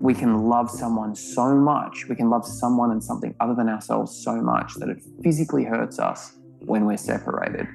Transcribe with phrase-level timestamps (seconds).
[0.00, 4.16] we can love someone so much, we can love someone and something other than ourselves
[4.16, 7.66] so much that it physically hurts us when we're separated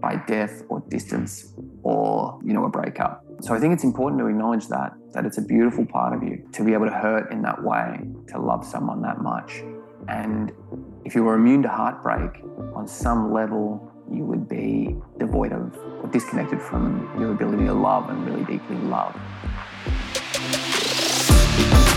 [0.00, 3.24] by death or distance or, you know, a breakup.
[3.40, 6.46] So I think it's important to acknowledge that, that it's a beautiful part of you
[6.52, 9.62] to be able to hurt in that way, to love someone that much.
[10.08, 10.52] And
[11.04, 12.42] if you were immune to heartbreak,
[12.74, 18.08] on some level, you would be devoid of or disconnected from your ability to love
[18.10, 19.14] and really deeply love.
[21.68, 21.89] Bye.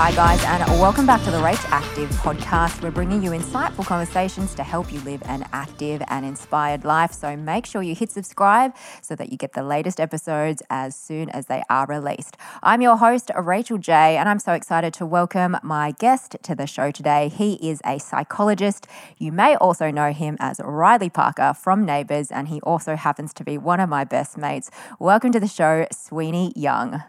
[0.00, 2.84] Hi, guys, and welcome back to the Rach Active podcast.
[2.84, 7.12] We're bringing you insightful conversations to help you live an active and inspired life.
[7.12, 11.30] So make sure you hit subscribe so that you get the latest episodes as soon
[11.30, 12.36] as they are released.
[12.62, 16.68] I'm your host, Rachel Jay, and I'm so excited to welcome my guest to the
[16.68, 17.28] show today.
[17.28, 18.86] He is a psychologist.
[19.18, 23.42] You may also know him as Riley Parker from Neighbours, and he also happens to
[23.42, 24.70] be one of my best mates.
[25.00, 27.02] Welcome to the show, Sweeney Young.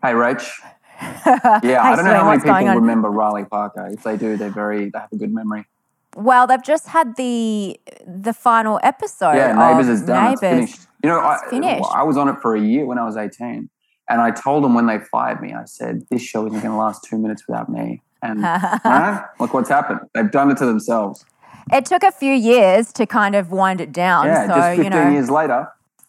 [0.00, 0.50] Hey, Rach.
[1.62, 2.76] Yeah, I don't know how many people on?
[2.76, 3.86] remember Riley Parker.
[3.92, 5.64] If they do, they're very they have a good memory.
[6.16, 9.32] Well, they've just had the the final episode.
[9.34, 10.32] yeah, Neighbours is done.
[10.32, 10.70] It's Neighbours.
[10.70, 10.88] finished.
[11.02, 11.84] You know, I, It's finished.
[11.94, 13.68] I was on it for a year when I was 18.
[14.08, 16.78] And I told them when they fired me, I said, this show isn't going to
[16.78, 18.02] last two minutes without me.
[18.22, 18.40] And
[18.84, 20.00] no, look what's happened.
[20.14, 21.24] They've done it to themselves.
[21.72, 24.26] It took a few years to kind of wind it down.
[24.26, 25.68] Yeah, so just 15 you know, years later.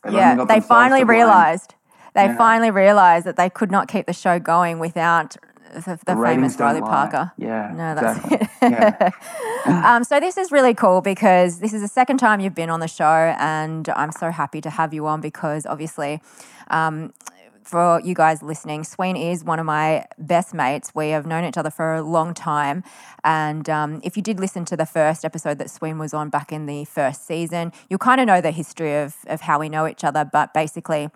[0.09, 1.73] yeah, they finally realized.
[2.15, 2.37] They Yeah.
[2.37, 5.35] finally realized that they could not keep the show going without
[5.73, 6.87] the, the, famous Riley lie.
[6.87, 7.31] Parker.
[7.37, 8.47] Yeah, No, that's exactly.
[8.61, 8.71] it.
[8.71, 9.11] Yeah.
[9.95, 12.79] um, so this is really cool because this is the second time you've been on
[12.79, 16.21] the show, and I'm so happy to have you on because obviously.
[16.69, 17.13] Um,
[17.63, 20.91] for you guys listening, Sween is one of my best mates.
[20.93, 22.83] We have known each other for a long time.
[23.23, 26.51] And um, if you did listen to the first episode that Sween was on back
[26.51, 29.87] in the first season, you'll kind of know the history of, of how we know
[29.87, 30.23] each other.
[30.31, 31.09] But basically,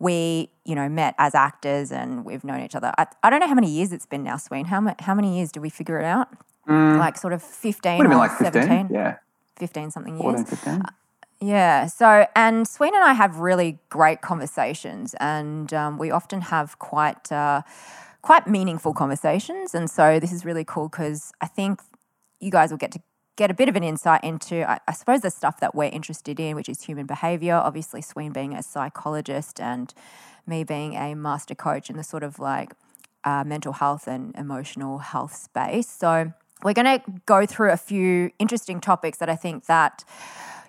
[0.00, 2.92] we, you know, met as actors and we've known each other.
[2.98, 4.64] I, I don't know how many years it's been now, Sween.
[4.64, 6.28] How, ma- how many years do we figure it out?
[6.66, 8.62] Like sort of 15 Would have or been like 15.
[8.62, 8.88] 17?
[8.90, 9.16] Yeah,
[9.56, 10.22] 15 something years.
[10.22, 10.82] 14, 15.
[11.40, 11.86] Yeah.
[11.86, 17.32] So, and Sween and I have really great conversations, and um, we often have quite
[17.32, 17.62] uh,
[18.22, 19.74] quite meaningful conversations.
[19.74, 21.80] And so, this is really cool because I think
[22.40, 23.00] you guys will get to
[23.40, 26.38] get a bit of an insight into, I, I suppose, the stuff that we're interested
[26.38, 27.54] in, which is human behavior.
[27.54, 29.94] Obviously, Sween being a psychologist, and
[30.46, 32.74] me being a master coach in the sort of like
[33.24, 35.88] uh, mental health and emotional health space.
[35.88, 40.04] So, we're going to go through a few interesting topics that I think that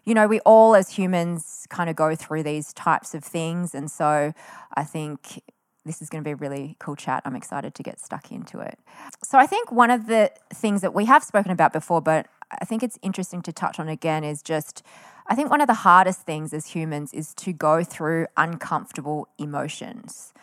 [0.05, 3.75] you know, we all as humans kind of go through these types of things.
[3.75, 4.33] And so
[4.73, 5.43] I think
[5.85, 7.21] this is going to be a really cool chat.
[7.23, 8.79] I'm excited to get stuck into it.
[9.23, 12.25] So I think one of the things that we have spoken about before, but
[12.59, 14.83] I think it's interesting to touch on again, is just
[15.27, 20.33] I think one of the hardest things as humans is to go through uncomfortable emotions.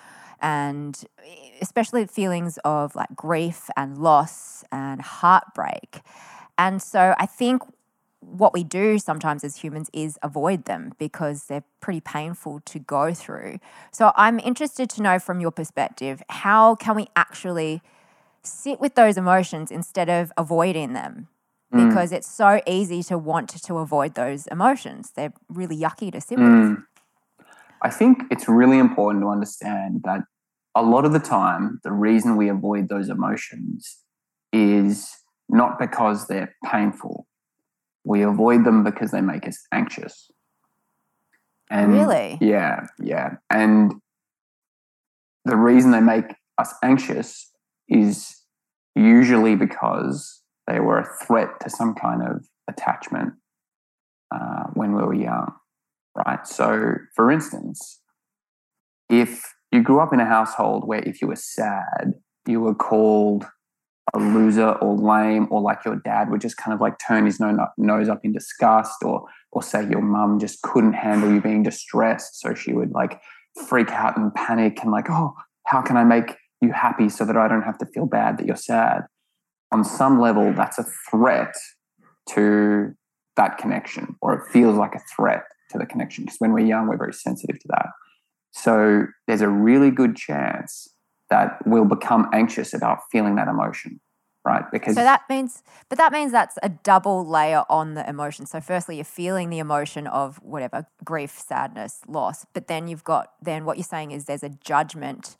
[0.40, 1.04] And
[1.60, 6.00] especially feelings of like grief and loss and heartbreak.
[6.56, 7.62] And so I think
[8.20, 13.14] what we do sometimes as humans is avoid them because they're pretty painful to go
[13.14, 13.58] through.
[13.90, 17.82] So I'm interested to know from your perspective, how can we actually
[18.42, 21.28] sit with those emotions instead of avoiding them?
[21.70, 25.12] Because it's so easy to want to avoid those emotions.
[25.14, 26.48] They're really yucky to sit with.
[26.48, 26.84] Mm.
[27.82, 30.22] I think it's really important to understand that
[30.74, 33.98] a lot of the time, the reason we avoid those emotions
[34.52, 35.10] is
[35.48, 37.26] not because they're painful.
[38.04, 40.30] We avoid them because they make us anxious.
[41.70, 42.38] And Really?
[42.40, 43.36] Yeah, yeah.
[43.50, 43.94] And
[45.44, 47.50] the reason they make us anxious
[47.88, 48.36] is
[48.94, 53.32] usually because they were a threat to some kind of attachment
[54.34, 55.52] uh, when we were young,
[56.14, 56.46] right?
[56.46, 58.00] So, for instance,
[59.08, 59.42] if
[59.72, 62.12] you grew up in a household where if you were sad,
[62.46, 63.46] you were called
[64.14, 67.40] a loser or lame, or like your dad would just kind of like turn his
[67.40, 72.40] nose up in disgust, or or say your mum just couldn't handle you being distressed,
[72.40, 73.20] so she would like
[73.66, 75.34] freak out and panic and like, oh,
[75.66, 78.46] how can I make you happy so that I don't have to feel bad that
[78.46, 79.02] you're sad?
[79.70, 81.54] On some level, that's a threat
[82.30, 82.94] to
[83.36, 86.88] that connection, or it feels like a threat to the connection because when we're young,
[86.88, 87.86] we're very sensitive to that.
[88.52, 90.88] So there's a really good chance
[91.30, 94.00] that we'll become anxious about feeling that emotion,
[94.44, 94.64] right?
[94.72, 98.46] Because So that means, but that means that's a double layer on the emotion.
[98.46, 103.32] So firstly, you're feeling the emotion of whatever grief, sadness, loss, but then you've got
[103.42, 105.36] then what you're saying is there's a judgment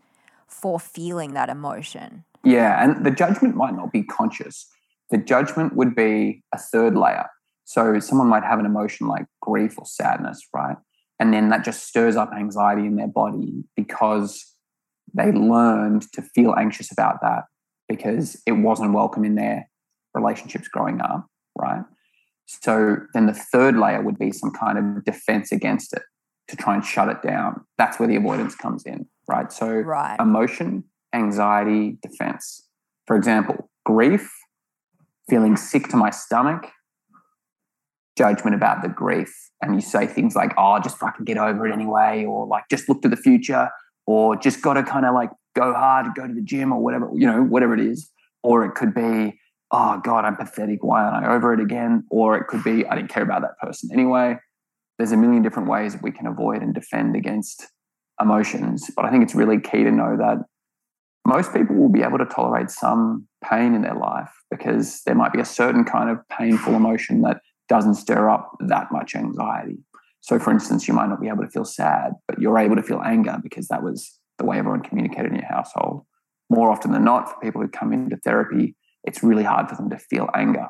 [0.47, 2.25] for feeling that emotion.
[2.49, 4.67] Yeah, and the judgment might not be conscious.
[5.11, 7.27] The judgment would be a third layer.
[7.65, 10.77] So someone might have an emotion like grief or sadness, right?
[11.21, 14.55] And then that just stirs up anxiety in their body because
[15.13, 17.45] they learned to feel anxious about that
[17.89, 19.69] because it wasn't welcome in their
[20.15, 21.27] relationships growing up,
[21.59, 21.83] right?
[22.47, 26.03] So then the third layer would be some kind of defense against it
[26.49, 27.65] to try and shut it down.
[27.77, 29.53] That's where the avoidance comes in, right?
[29.53, 30.19] So Right.
[30.19, 32.67] emotion, anxiety, defense.
[33.07, 34.31] For example, grief,
[35.29, 36.67] feeling sick to my stomach,
[38.17, 39.33] judgment about the grief.
[39.63, 42.89] And you say things like, oh, just fucking get over it anyway, or like just
[42.89, 43.71] look to the future,
[44.07, 47.11] or just got to kind of like go hard, go to the gym, or whatever,
[47.15, 48.11] you know, whatever it is.
[48.43, 49.39] Or it could be,
[49.73, 50.83] oh, God, I'm pathetic.
[50.83, 52.05] Why aren't I over it again?
[52.11, 54.37] Or it could be, I didn't care about that person anyway.
[54.97, 57.67] There's a million different ways we can avoid and defend against
[58.21, 58.91] emotions.
[58.95, 60.39] But I think it's really key to know that
[61.29, 65.33] most people will be able to tolerate some pain in their life because there might
[65.33, 69.77] be a certain kind of painful emotion that doesn't stir up that much anxiety.
[70.23, 72.83] So, for instance, you might not be able to feel sad, but you're able to
[72.83, 76.07] feel anger because that was the way everyone communicated in your household.
[76.49, 79.91] More often than not, for people who come into therapy, it's really hard for them
[79.91, 80.67] to feel anger,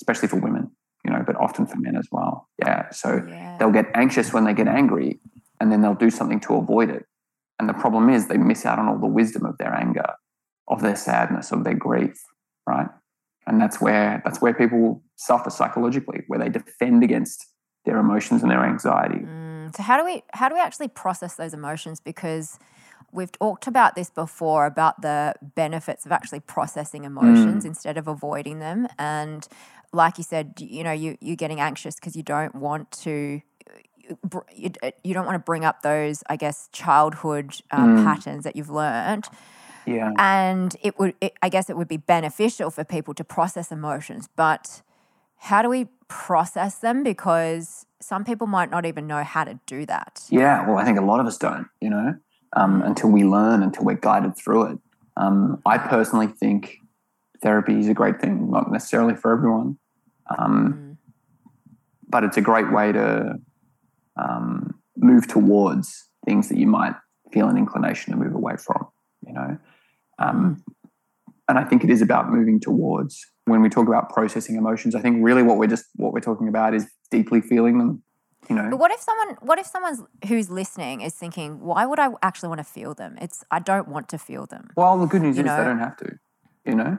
[0.00, 0.70] especially for women,
[1.06, 2.48] you know, but often for men as well.
[2.58, 2.90] Yeah.
[2.90, 3.56] So Yeah.
[3.58, 5.20] they'll get anxious when they get angry
[5.58, 7.06] and then they'll do something to avoid it.
[7.60, 10.14] And the problem is they miss out on all the wisdom of their anger,
[10.66, 12.18] of their sadness, of their grief,
[12.66, 12.88] right?
[13.46, 17.46] And that's where that's where people suffer psychologically, where they defend against
[17.84, 19.20] their emotions and their anxiety.
[19.26, 22.00] Mm, so how do we how do we actually process those emotions?
[22.00, 22.58] Because
[23.12, 28.60] we've talked about this before about the benefits of actually processing emotions instead of avoiding
[28.60, 28.88] them.
[28.98, 29.46] And
[29.92, 33.42] like you said, you know, you you're getting anxious because you don't want to.
[34.24, 34.70] Br- You,
[35.04, 39.26] you don't want to bring up those, I guess, childhood um, patterns that you've learned,
[39.86, 40.12] Yeah.
[40.18, 44.28] and it would, it, I guess, it would be beneficial for people to process emotions.
[44.36, 44.82] But
[45.36, 47.02] how do we process them?
[47.02, 50.22] Because some people might not even know how to do that.
[50.30, 52.14] Yeah, well, I think a lot of us don't, you know,
[52.54, 54.78] um, until we learn, until we're guided through it.
[55.16, 56.78] Um, I personally think
[57.42, 59.78] therapy is a great thing, not necessarily for everyone,
[60.38, 60.98] um,
[62.08, 63.38] but it's a great way to
[64.20, 66.94] um, move towards things that you might
[67.32, 68.86] feel an inclination to move away from,
[69.26, 69.58] you know.
[70.18, 70.62] Um,
[71.48, 73.26] and I think it is about moving towards.
[73.46, 76.46] When we talk about processing emotions, I think really what we're just what we're talking
[76.46, 78.02] about is deeply feeling them.
[78.48, 81.98] You know, But what if someone, what if someone who's listening is thinking, why would
[81.98, 83.16] I actually want to feel them?
[83.20, 84.70] It's I don't want to feel them.
[84.76, 85.56] Well, the good news you is know?
[85.56, 86.18] they don't have to.
[86.64, 86.98] You know.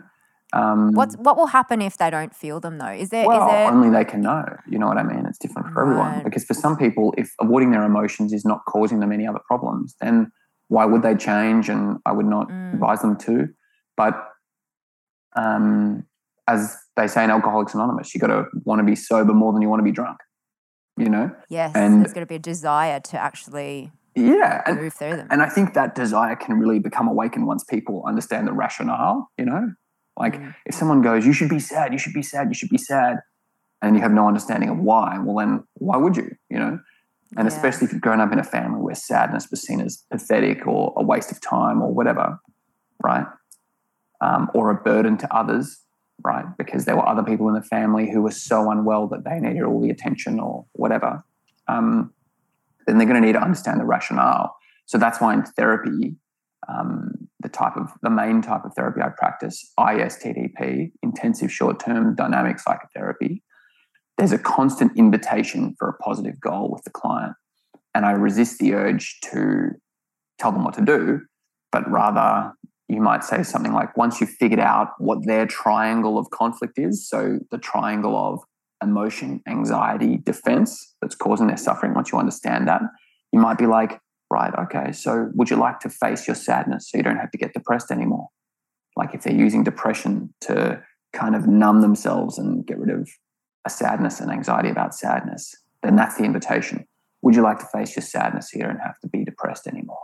[0.53, 2.87] Um, What's what will happen if they don't feel them though?
[2.87, 4.43] Is there is well, there only they can know.
[4.67, 5.25] You know what I mean?
[5.25, 6.23] It's different for everyone.
[6.23, 9.95] Because for some people, if avoiding their emotions is not causing them any other problems,
[10.01, 10.31] then
[10.67, 11.69] why would they change?
[11.69, 12.73] And I would not Mm.
[12.73, 13.47] advise them to.
[13.95, 14.13] But
[15.35, 16.05] um,
[16.47, 19.61] as they say in Alcoholics Anonymous, you got to want to be sober more than
[19.61, 20.17] you want to be drunk.
[20.97, 21.31] You know?
[21.49, 24.61] yes, and- there's going to be a desire to actually Yeah.
[24.65, 25.27] And, move through them.
[25.31, 29.45] and I think that desire can really become awakened once people understand the rationale, you
[29.45, 29.71] know?
[30.17, 30.55] Like Mm.
[30.65, 33.21] if someone goes, you should be sad, you should be sad, you should be sad,
[33.81, 36.79] and you have no understanding of why, well, then why would you, you know?
[37.37, 37.53] And Yeah.
[37.53, 40.93] especially if you've grown up in a family where sadness was seen as pathetic or
[40.97, 42.39] a waste of time or whatever,
[43.01, 43.25] right?
[44.19, 45.81] Um, or a burden to others,
[46.23, 46.45] right?
[46.57, 49.63] Because there were other people in the family who were so unwell that they needed
[49.63, 51.23] all the attention or whatever.
[51.67, 52.13] Um,
[52.85, 54.55] then they're going to need to understand the rationale.
[54.85, 56.15] So that's why in therapy,
[56.67, 62.59] um, the type of the main type of therapy I practice, ISTDP, intensive short-term dynamic
[62.59, 63.43] psychotherapy.
[64.17, 67.33] There's a constant invitation for a positive goal with the client,
[67.95, 69.71] and I resist the urge to
[70.39, 71.21] tell them what to do,
[71.71, 72.53] but rather
[72.87, 77.07] you might say something like, once you've figured out what their triangle of conflict is,
[77.07, 78.39] so the triangle of
[78.83, 82.81] emotion, anxiety, defense that's causing their suffering, once you understand that,
[83.31, 83.99] you might be like,
[84.31, 87.37] right, okay, so would you like to face your sadness so you don't have to
[87.37, 88.27] get depressed anymore?
[88.95, 90.81] Like if they're using depression to
[91.13, 93.09] kind of numb themselves and get rid of
[93.65, 96.87] a sadness and anxiety about sadness, then that's the invitation.
[97.21, 99.99] Would you like to face your sadness so you don't have to be depressed anymore?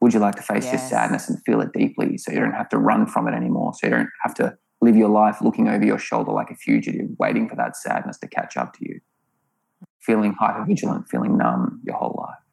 [0.00, 2.68] Would you like to face your sadness and feel it deeply so you don't have
[2.68, 3.72] to run from it anymore?
[3.74, 7.08] So you don't have to live your life looking over your shoulder like a fugitive,
[7.18, 9.00] waiting for that sadness to catch up to you,
[10.00, 12.43] feeling hypervigilant, feeling numb your whole life.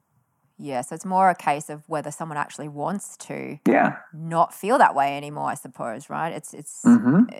[0.61, 4.01] Yeah, so it's more a case of whether someone actually wants to Yeah.
[4.13, 5.49] not feel that way anymore.
[5.49, 6.33] I suppose, right?
[6.33, 7.31] It's it's hmm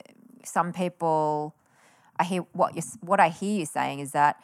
[0.44, 1.56] some people
[2.20, 4.42] I hear what you what I hear you saying is that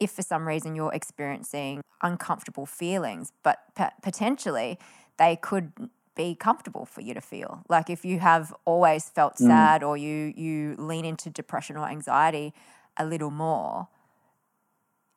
[0.00, 4.78] if for some reason you're experiencing uncomfortable feelings, but p- potentially
[5.18, 5.72] they could
[6.16, 7.62] be comfortable for you to feel.
[7.68, 9.40] Like if you have always felt Mm.
[9.40, 12.54] sad or you you lean into depression or anxiety,
[12.96, 13.88] a little more,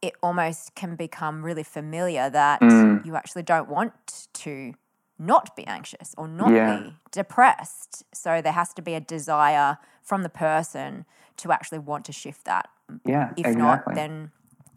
[0.02, 3.06] it almost can become really familiar that Mm.
[3.06, 4.74] you actually don't want to
[5.18, 6.80] not be anxious or not Yeah.
[6.80, 8.04] be depressed.
[8.14, 11.06] So there has to be a desire from the person
[11.38, 12.70] to actually want to shift that.
[13.06, 13.56] Yeah, If exactly.
[13.56, 14.32] not, then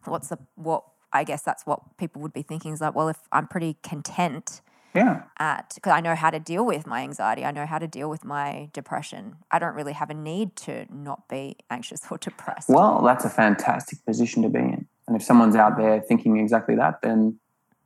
[0.05, 0.85] what's the what?
[1.13, 4.63] I guess that's what people would be thinking is like, well, if I'm pretty content
[4.95, 7.87] yeah, at because I know how to deal with my anxiety, I know how to
[7.87, 9.37] deal with my depression.
[9.51, 12.69] I don't really have a need to not be anxious or depressed.
[12.69, 14.82] Well, that's a fantastic position to be in.
[15.13, 17.39] And if someone's out there thinking exactly that, then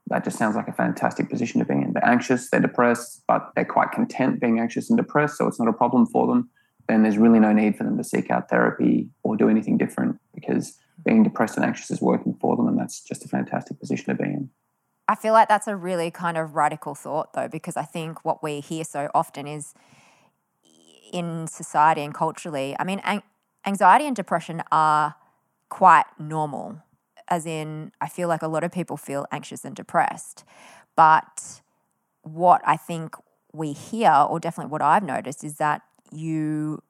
[0.06, 1.92] that just sounds like a fantastic position to be in.
[1.92, 5.66] They're anxious, they're depressed, but they're quite content being anxious and depressed, so it's not
[5.66, 6.48] a problem for them.
[6.86, 10.20] Then there's really no need for them to seek out therapy or do anything different
[10.36, 14.16] because being depressed and anxious is working for them, and that's just a fantastic position
[14.16, 14.48] to be in.
[15.08, 18.40] I feel like that's a really kind of radical thought, though, because I think what
[18.40, 19.74] we hear so often is
[21.12, 23.24] in society and culturally, I mean, an-
[23.66, 25.16] anxiety and depression are
[25.68, 26.82] quite normal.
[27.28, 30.44] As in, I feel like a lot of people feel anxious and depressed.
[30.94, 31.60] But
[32.22, 33.16] what I think
[33.52, 36.82] we hear, or definitely what I've noticed, is that you,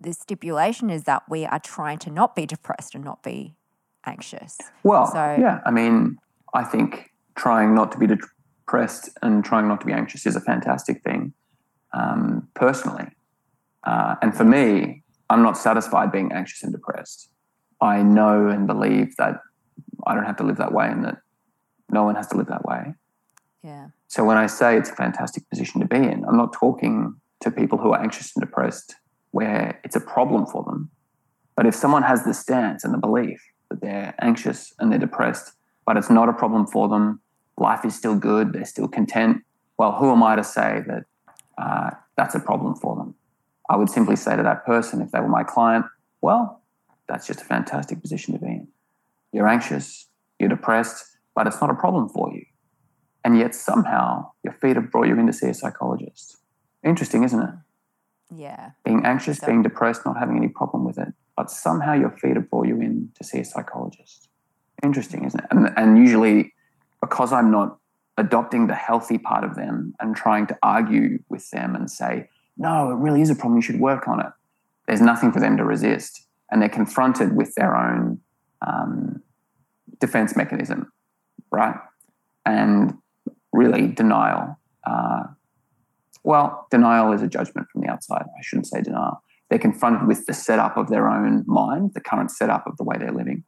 [0.00, 3.54] the stipulation is that we are trying to not be depressed and not be
[4.06, 4.58] anxious.
[4.82, 6.18] Well, So- yeah, I mean,
[6.52, 10.40] I think trying not to be depressed and trying not to be anxious is a
[10.40, 11.32] fantastic thing,
[11.92, 13.08] um, personally.
[13.84, 17.28] Uh, and for me, I'm not satisfied being anxious and depressed.
[17.84, 19.40] I know and believe that
[20.06, 21.18] I don't have to live that way and that
[21.90, 22.94] no one has to live that way.
[23.62, 23.88] Yeah.
[24.08, 27.50] So when I say it's a fantastic position to be in, I'm not talking to
[27.50, 28.94] people who are anxious and depressed
[29.32, 30.90] where it's a problem for them.
[31.56, 35.52] But if someone has the stance and the belief that they're anxious and they're depressed,
[35.86, 37.20] but it's not a problem for them,
[37.58, 39.42] life is still good, they're still content,
[39.78, 41.04] well, who am I to say that
[41.58, 43.14] uh, that's a problem for them?
[43.68, 45.86] I would simply say to that person, if they were my client,
[46.20, 46.62] well,
[47.08, 48.68] that's just a fantastic position to be in.
[49.32, 50.08] You're anxious,
[50.38, 52.44] you're depressed, but it's not a problem for you.
[53.24, 56.36] And yet somehow your feet have brought you in to see a psychologist.
[56.82, 57.50] Interesting, isn't it?
[58.34, 58.70] Yeah.
[58.84, 62.36] Being anxious, So- being depressed, not having any problem with it, but somehow your feet
[62.36, 64.28] have brought you in to see a psychologist.
[64.82, 65.46] Interesting, isn't it?
[65.50, 66.52] And, and usually,
[67.00, 67.78] because I'm not
[68.16, 72.90] adopting the healthy part of them and trying to argue with them and say, no,
[72.90, 74.32] it really is a problem, you should work on it,
[74.86, 76.26] there's nothing for them to resist.
[76.54, 78.20] And they're confronted with their own
[78.64, 79.20] um,
[79.98, 80.92] defense mechanism,
[81.50, 81.74] right?
[82.46, 82.94] And
[83.52, 84.56] really, denial.
[84.86, 85.24] Uh,
[86.22, 88.22] well, denial is a judgment from the outside.
[88.22, 89.20] I shouldn't say denial.
[89.50, 92.98] They're confronted with the setup of their own mind, the current setup of the way
[92.98, 93.42] they're living,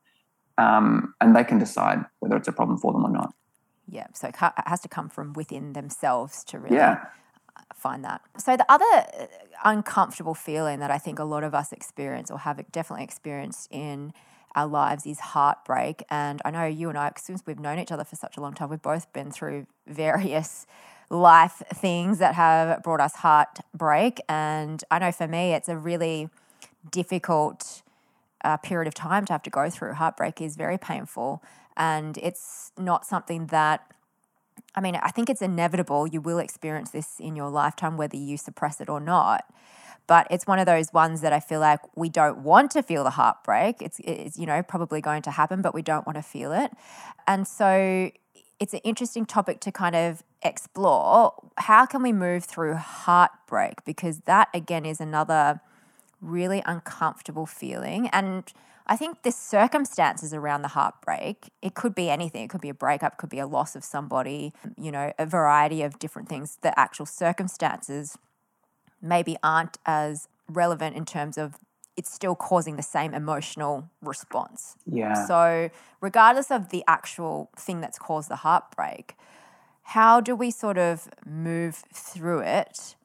[0.59, 3.33] um, and they can decide whether it's a problem for them or not.
[3.89, 4.09] Yeah.
[4.15, 7.05] So it it has to come from within themselves to really Yeah,
[7.75, 8.21] find that.
[8.39, 9.27] So the other uh,
[9.65, 14.13] uncomfortable feeling that I think a lot of us experience or have definitely experienced in
[14.55, 16.03] our lives is heartbreak.
[16.11, 18.55] And I know you and I, since we've known each other for such a long
[18.55, 20.67] time, we've both been through various
[21.11, 24.21] life things that have brought us heartbreak.
[24.29, 26.31] And I know for me, it's a really
[26.91, 27.83] difficult
[28.45, 29.95] uh, period of time to have to go through.
[29.95, 31.43] Heartbreak is very painful,
[31.77, 33.93] and it's not something that
[34.77, 36.07] I mean, I think it's inevitable.
[36.07, 39.45] You will experience this in your lifetime, whether you suppress it or not.
[40.07, 43.03] But it's one of those ones that I feel like we don't want to feel
[43.03, 43.83] the heartbreak.
[43.83, 46.71] It's, it's you know, probably going to happen, but we don't want to feel it.
[47.27, 48.11] And so
[48.61, 51.33] it's an interesting topic to kind of explore.
[51.59, 53.85] How can we move through heartbreak?
[53.85, 55.61] Because that, again, is another
[56.21, 58.09] really uncomfortable feeling.
[58.09, 58.53] And
[58.87, 62.45] I think the circumstances around the heartbreak, it could be anything.
[62.45, 65.83] It could be a breakup, could be a loss of somebody, you know, a variety
[65.83, 66.59] of different things.
[66.63, 68.17] The actual circumstances
[69.03, 71.59] maybe aren't as relevant in terms of
[71.97, 74.77] it's still causing the same emotional response.
[74.87, 75.27] yeah.
[75.27, 79.17] So, regardless of the actual thing that's caused the heartbreak,
[79.83, 82.96] how do we sort of move through it?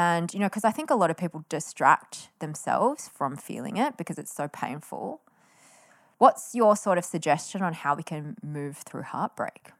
[0.00, 3.98] And, you know, because I think a lot of people distract themselves from feeling it
[3.98, 5.20] because it's so painful.
[6.16, 9.72] What's your sort of suggestion on how we can move through heartbreak?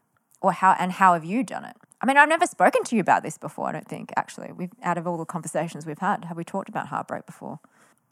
[0.43, 1.77] Or how, and how have you done it?
[2.03, 4.53] I mean, I've never spoken to you about this before, I don't think, actually.
[4.53, 7.61] We've, out of all the conversations we've had, have we talked about heartbreak before?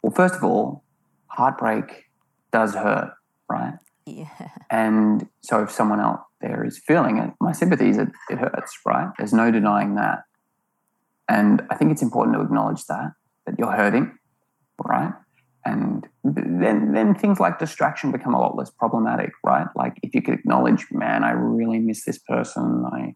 [0.01, 0.83] Well, first of all,
[1.27, 2.09] heartbreak
[2.51, 3.13] does hurt,
[3.47, 3.75] right?
[4.07, 4.29] Yeah.
[4.71, 9.09] And so if someone out there is feeling it, my sympathies, it, it hurts, right?
[9.17, 10.23] There's no denying that.
[11.29, 13.13] And I think it's important to acknowledge that,
[13.45, 14.17] that you're hurting,
[14.83, 15.13] right?
[15.63, 19.67] And then, then things like distraction become a lot less problematic, right?
[19.75, 22.85] Like if you could acknowledge, man, I really miss this person.
[22.91, 23.15] I,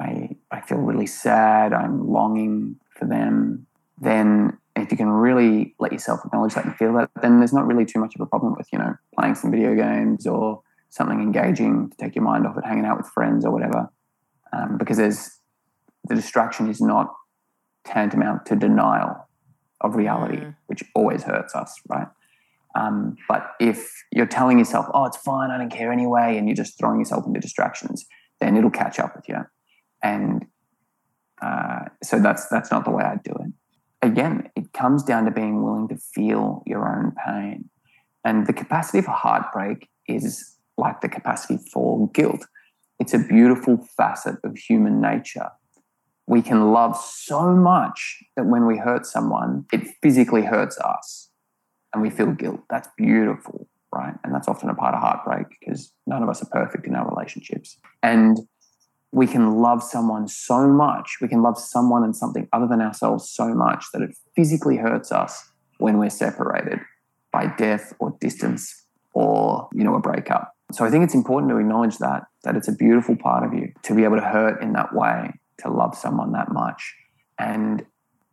[0.00, 1.74] I, I feel really sad.
[1.74, 3.66] I'm longing for them.
[4.00, 7.66] Then if you can really let yourself acknowledge that and feel that, then there's not
[7.66, 11.20] really too much of a problem with, you know, playing some video games or something
[11.20, 13.90] engaging to take your mind off it, hanging out with friends or whatever.
[14.52, 15.30] Um, because there's
[16.08, 17.12] the distraction is not
[17.84, 19.28] tantamount to denial
[19.80, 20.56] of reality, mm.
[20.66, 22.08] which always hurts us, right?
[22.74, 26.56] Um, but if you're telling yourself, oh, it's fine, I don't care anyway, and you're
[26.56, 28.04] just throwing yourself into distractions,
[28.40, 29.38] then it'll catch up with you.
[30.02, 30.46] And
[31.40, 33.52] uh, so that's that's not the way I do it.
[34.02, 37.70] Again, it comes down to being willing to feel your own pain.
[38.24, 42.46] And the capacity for heartbreak is like the capacity for guilt.
[42.98, 45.50] It's a beautiful facet of human nature.
[46.26, 51.30] We can love so much that when we hurt someone, it physically hurts us
[51.92, 52.60] and we feel guilt.
[52.70, 54.14] That's beautiful, right?
[54.24, 57.08] And that's often a part of heartbreak because none of us are perfect in our
[57.08, 57.78] relationships.
[58.02, 58.40] And
[59.12, 63.30] we can love someone so much, we can love someone and something other than ourselves
[63.30, 66.80] so much that it physically hurts us when we're separated
[67.32, 70.54] by death or distance or, you know, a breakup.
[70.72, 73.72] So I think it's important to acknowledge that, that it's a beautiful part of you
[73.84, 76.94] to be able to hurt in that way, to love someone that much.
[77.38, 77.84] And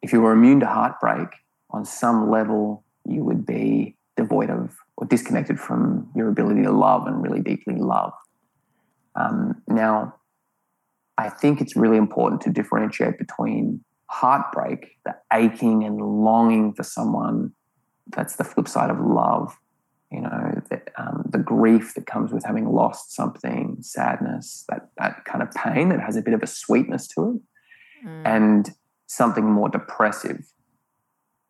[0.01, 1.29] if you were immune to heartbreak,
[1.71, 7.07] on some level, you would be devoid of or disconnected from your ability to love
[7.07, 8.13] and really deeply love.
[9.15, 10.15] Um, now,
[11.17, 17.53] I think it's really important to differentiate between heartbreak, the aching and longing for someone.
[18.07, 19.57] That's the flip side of love.
[20.11, 25.25] You know, the, um, the grief that comes with having lost something, sadness, that that
[25.25, 27.21] kind of pain that has a bit of a sweetness to
[28.03, 28.21] it, mm.
[28.25, 28.71] and
[29.07, 30.51] something more depressive,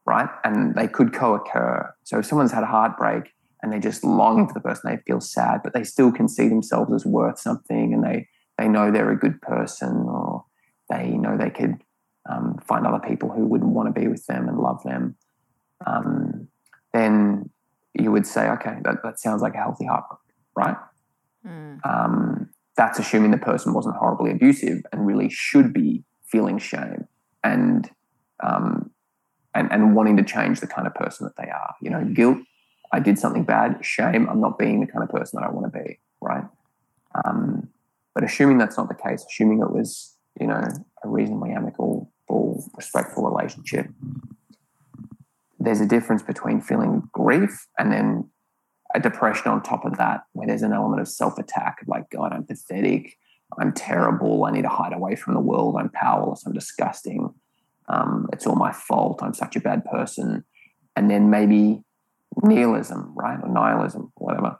[0.05, 0.27] right?
[0.43, 1.93] And they could co-occur.
[2.03, 5.21] So if someone's had a heartbreak and they're just long for the person, they feel
[5.21, 9.11] sad, but they still can see themselves as worth something, and they they know they're
[9.11, 10.43] a good person or
[10.89, 11.83] they know they could
[12.29, 15.15] um, find other people who would want to be with them and love them,
[15.85, 16.47] um,
[16.93, 17.49] then
[17.93, 20.19] you would say, okay, that, that sounds like a healthy heartbreak,
[20.55, 20.77] right?
[21.45, 21.79] Mm.
[21.85, 27.07] Um, that's assuming the person wasn't horribly abusive and really should be feeling shame
[27.43, 27.89] and
[28.41, 28.91] um,
[29.53, 31.75] and and wanting to change the kind of person that they are.
[31.81, 32.37] You know, guilt.
[32.93, 33.83] I did something bad.
[33.83, 34.27] Shame.
[34.29, 35.99] I'm not being the kind of person that I want to be.
[36.21, 36.43] Right.
[37.25, 37.69] Um,
[38.13, 40.61] but assuming that's not the case, assuming it was, you know,
[41.03, 42.11] a reasonably amicable,
[42.75, 43.87] respectful relationship,
[45.63, 48.29] there's a difference between feeling grief and then
[48.93, 52.33] a depression on top of that, where there's an element of self attack, like, God,
[52.33, 53.17] I'm pathetic,
[53.57, 57.33] I'm terrible, I need to hide away from the world, I'm powerless, I'm disgusting,
[57.87, 60.43] um, it's all my fault, I'm such a bad person.
[60.95, 61.83] And then maybe
[62.43, 63.39] nihilism, right?
[63.41, 64.57] Or nihilism, whatever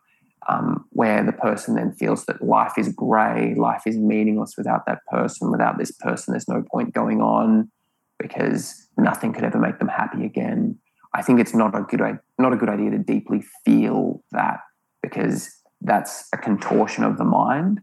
[0.50, 5.00] um, where the person then feels that life is grey, life is meaningless without that
[5.10, 5.52] person.
[5.52, 7.72] Without this person, there's no point going on
[8.20, 10.78] because nothing could ever make them happy again.
[11.14, 12.02] I think it's not a good
[12.38, 14.60] not a good idea to deeply feel that
[15.02, 15.50] because
[15.82, 17.82] that's a contortion of the mind,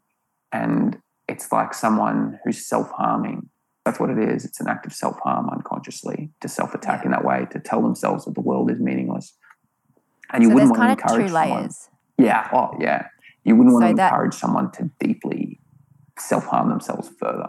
[0.52, 3.50] and it's like someone who's self harming.
[3.84, 4.44] That's what it is.
[4.44, 7.82] It's an act of self harm unconsciously to self attack in that way to tell
[7.82, 9.34] themselves that the world is meaningless.
[10.32, 11.30] And you so wouldn't want to encourage.
[11.30, 11.70] Someone
[12.18, 12.48] yeah.
[12.52, 13.06] Oh, yeah.
[13.44, 15.60] You wouldn't want so to that, encourage someone to deeply
[16.18, 17.48] self harm themselves further.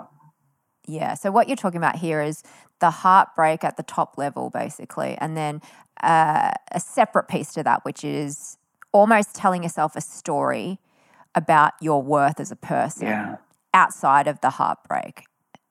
[0.89, 1.13] Yeah.
[1.13, 2.41] So what you're talking about here is
[2.79, 5.61] the heartbreak at the top level, basically, and then
[6.01, 8.57] uh, a separate piece to that, which is
[8.91, 10.79] almost telling yourself a story
[11.35, 13.35] about your worth as a person yeah.
[13.71, 15.25] outside of the heartbreak.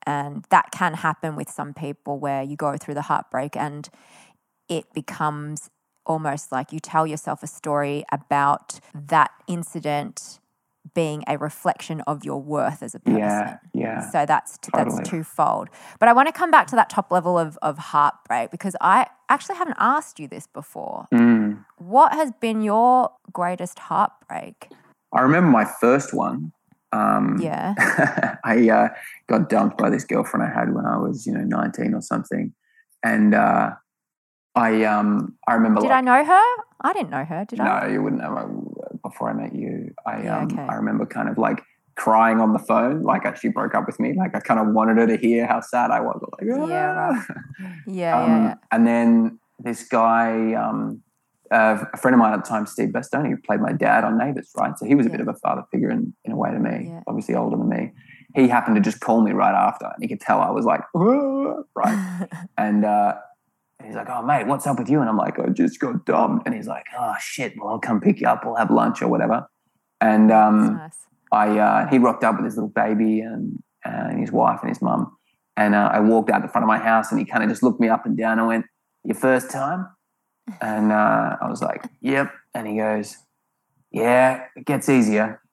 [0.05, 3.89] And that can happen with some people where you go through the heartbreak and
[4.69, 5.69] it becomes
[6.05, 10.38] almost like you tell yourself a story about that incident
[10.93, 13.19] being a reflection of your worth as a person.
[13.19, 14.09] Yeah, yeah.
[14.11, 14.97] So that's totally.
[14.97, 15.69] that's twofold.
[15.99, 19.07] But I want to come back to that top level of of heartbreak because I
[19.29, 21.07] actually haven't asked you this before.
[21.13, 21.65] Mm.
[21.77, 24.69] What has been your greatest heartbreak?
[25.13, 26.51] I remember my first one.
[26.91, 27.75] Um, yeah.
[28.43, 28.89] I uh,
[29.27, 32.53] got dumped by this girlfriend I had when I was, you know, 19 or something.
[33.03, 33.71] And uh,
[34.55, 35.81] I um I remember.
[35.81, 36.63] Did like, I know her?
[36.81, 37.45] I didn't know her.
[37.45, 37.87] Did no, I?
[37.87, 38.68] No, you wouldn't know
[39.09, 39.93] before I met you.
[40.05, 40.61] I yeah, um okay.
[40.61, 41.61] I remember kind of like
[41.95, 44.13] crying on the phone, like she broke up with me.
[44.13, 46.21] Like I kind of wanted her to hear how sad I was.
[46.21, 46.67] Like ah.
[46.67, 47.25] yeah, right.
[47.87, 51.01] yeah, um, yeah, And then this guy, um,
[51.51, 54.17] uh, a friend of mine at the time, Steve Bastoni, who played my dad on
[54.17, 54.77] Neighbours, right?
[54.77, 56.87] So he was a bit of a father figure in, in a way to me,
[56.89, 57.01] yeah.
[57.07, 57.91] obviously older than me.
[58.35, 60.81] He happened to just call me right after, and he could tell I was like,
[60.93, 62.27] right.
[62.57, 63.15] and uh,
[63.79, 64.99] and he's like, oh, mate, what's up with you?
[64.99, 66.45] And I'm like, I just got dumped.
[66.45, 68.45] And he's like, oh, shit, well, I'll come pick you up.
[68.45, 69.47] We'll have lunch or whatever.
[70.01, 70.97] And um, nice.
[71.31, 74.81] I, uh, he rocked up with his little baby and, and his wife and his
[74.81, 75.15] mum.
[75.55, 77.63] And uh, I walked out the front of my house and he kind of just
[77.63, 78.65] looked me up and down and went,
[79.03, 79.87] your first time?
[80.61, 82.31] And uh, I was like, Yep.
[82.55, 83.17] And he goes,
[83.91, 85.43] Yeah, it gets easier.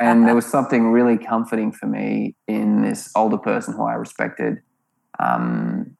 [0.00, 4.62] and there was something really comforting for me in this older person who I respected,
[5.20, 5.96] um,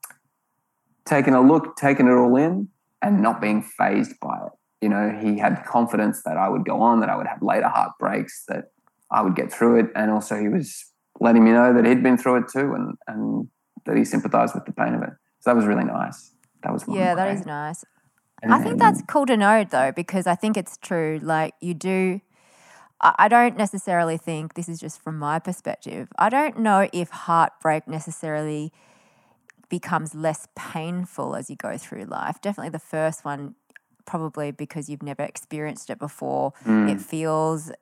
[1.04, 2.68] taking a look, taking it all in,
[3.00, 4.52] and not being fazed by it.
[4.80, 7.68] You know, he had confidence that I would go on, that I would have later
[7.68, 8.72] heartbreaks, that
[9.10, 9.86] I would get through it.
[9.94, 13.48] And also, he was letting me know that he'd been through it too and, and
[13.86, 15.10] that he sympathized with the pain of it.
[15.40, 16.32] So that was really nice.
[16.62, 17.84] That was Yeah, that is nice.
[18.42, 21.20] And I think that's cool to know though, because I think it's true.
[21.22, 22.20] Like, you do.
[23.00, 26.08] I don't necessarily think this is just from my perspective.
[26.18, 28.72] I don't know if heartbreak necessarily
[29.72, 32.38] becomes less painful as you go through life.
[32.42, 33.54] Definitely the first one,
[34.04, 36.92] probably because you've never experienced it before, mm.
[36.92, 37.72] it feels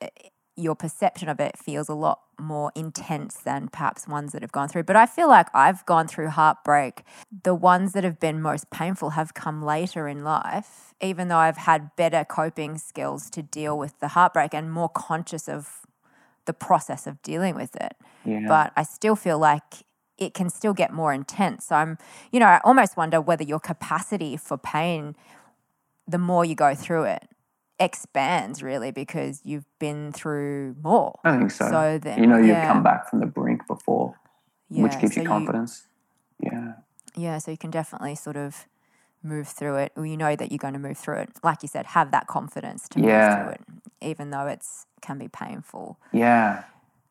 [0.55, 4.69] your perception of it feels a lot more intense than perhaps ones that have gone
[4.69, 4.85] through.
[4.85, 7.03] But I feel like I've gone through heartbreak.
[7.43, 11.57] The ones that have been most painful have come later in life, even though I've
[11.57, 15.81] had better coping skills to deal with the heartbreak and more conscious of
[16.45, 17.97] the process of dealing with it.
[18.25, 18.45] Yeah.
[18.47, 19.85] But I still feel like
[20.21, 21.67] it can still get more intense.
[21.67, 21.99] So I'm,
[22.31, 25.17] you know, I almost wonder whether your capacity for pain,
[26.07, 27.27] the more you go through it,
[27.81, 31.19] expands really because you've been through more.
[31.25, 31.69] I think so.
[31.71, 32.71] So then, you know, you've yeah.
[32.71, 34.15] come back from the brink before,
[34.69, 35.87] yeah, which gives so you confidence.
[36.39, 36.73] You, yeah.
[37.17, 38.67] Yeah, so you can definitely sort of
[39.23, 41.31] move through it, or you know that you're going to move through it.
[41.43, 43.29] Like you said, have that confidence to yeah.
[43.29, 43.61] move through it,
[44.03, 45.99] even though it's can be painful.
[46.13, 46.65] Yeah,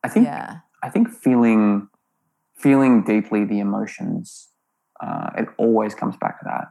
[0.04, 0.28] I think.
[0.28, 0.60] Yeah.
[0.82, 1.89] I think feeling
[2.60, 4.50] feeling deeply the emotions,
[5.02, 6.67] uh, it always comes back to that.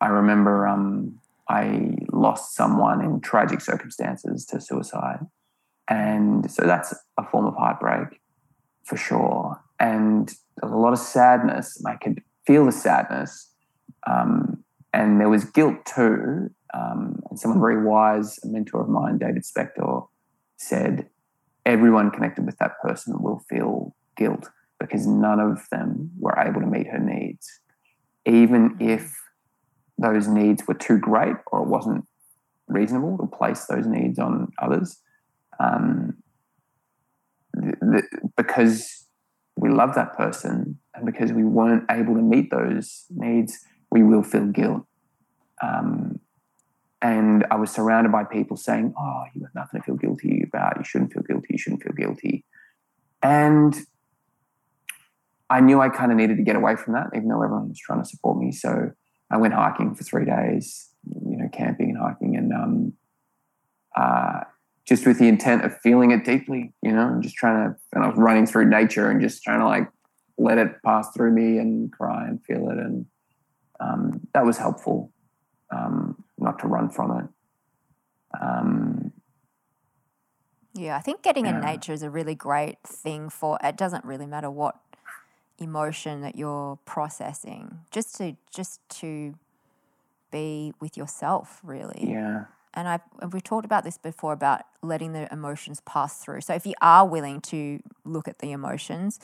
[0.00, 1.18] I remember um,
[1.48, 5.20] I lost someone in tragic circumstances to suicide.
[5.88, 8.20] And so that's a form of heartbreak
[8.84, 9.60] for sure.
[9.78, 11.82] And there was a lot of sadness.
[11.86, 13.52] I could feel the sadness.
[14.06, 16.50] Um, and there was guilt too.
[16.74, 20.08] Um, and someone very wise, a mentor of mine, David Spector,
[20.56, 21.08] said,
[21.64, 26.66] Everyone connected with that person will feel guilt because none of them were able to
[26.66, 27.60] meet her needs.
[28.26, 29.14] Even if
[29.98, 32.04] those needs were too great or it wasn't
[32.68, 35.00] reasonable to place those needs on others.
[35.58, 36.16] Um,
[38.36, 39.06] because
[39.56, 43.58] we love that person and because we weren't able to meet those needs,
[43.90, 44.82] we will feel guilt.
[45.62, 46.20] Um,
[47.00, 50.76] and I was surrounded by people saying, Oh, you have nothing to feel guilty about.
[50.78, 51.48] You shouldn't feel guilty.
[51.50, 52.44] You shouldn't feel guilty.
[53.22, 53.74] And
[55.48, 57.78] I knew I kind of needed to get away from that, even though everyone was
[57.78, 58.50] trying to support me.
[58.52, 58.90] So
[59.30, 62.92] I went hiking for three days, you know, camping and hiking, and um,
[63.96, 64.40] uh,
[64.86, 67.76] just with the intent of feeling it deeply, you know, and just trying to.
[67.92, 69.88] And I was running through nature and just trying to like
[70.38, 73.06] let it pass through me and cry and feel it, and
[73.80, 75.12] um, that was helpful.
[75.70, 77.26] Um, not to run from it.
[78.40, 79.12] Um,
[80.74, 81.56] yeah, I think getting yeah.
[81.56, 83.58] in nature is a really great thing for.
[83.62, 84.76] It doesn't really matter what
[85.58, 89.34] emotion that you're processing just to just to
[90.30, 92.44] be with yourself really yeah
[92.76, 93.00] and I've
[93.32, 96.42] we've talked about this before about letting the emotions pass through.
[96.42, 99.18] So if you are willing to look at the emotions,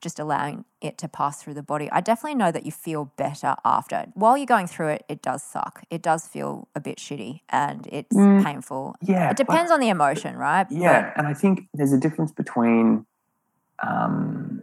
[0.00, 3.54] just allowing it to pass through the body, I definitely know that you feel better
[3.64, 4.06] after.
[4.14, 5.84] While you're going through it, it does suck.
[5.88, 8.96] It does feel a bit shitty and it's mm, painful.
[9.00, 10.66] Yeah, it depends on the emotion, right?
[10.68, 13.06] Yeah, but, and I think there's a difference between
[13.80, 14.62] um,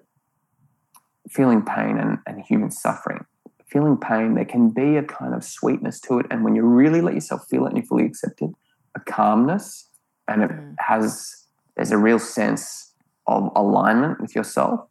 [1.33, 3.25] feeling pain and, and human suffering.
[3.65, 6.27] Feeling pain, there can be a kind of sweetness to it.
[6.29, 8.51] And when you really let yourself feel it and you fully accept it,
[8.95, 9.89] a calmness,
[10.27, 10.75] and it mm.
[10.79, 12.93] has, there's a real sense
[13.27, 14.81] of alignment with yourself.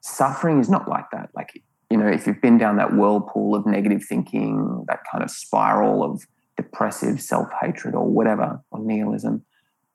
[0.00, 1.30] Suffering is not like that.
[1.34, 5.30] Like, you know, if you've been down that whirlpool of negative thinking, that kind of
[5.30, 9.44] spiral of depressive self hatred or whatever, or nihilism,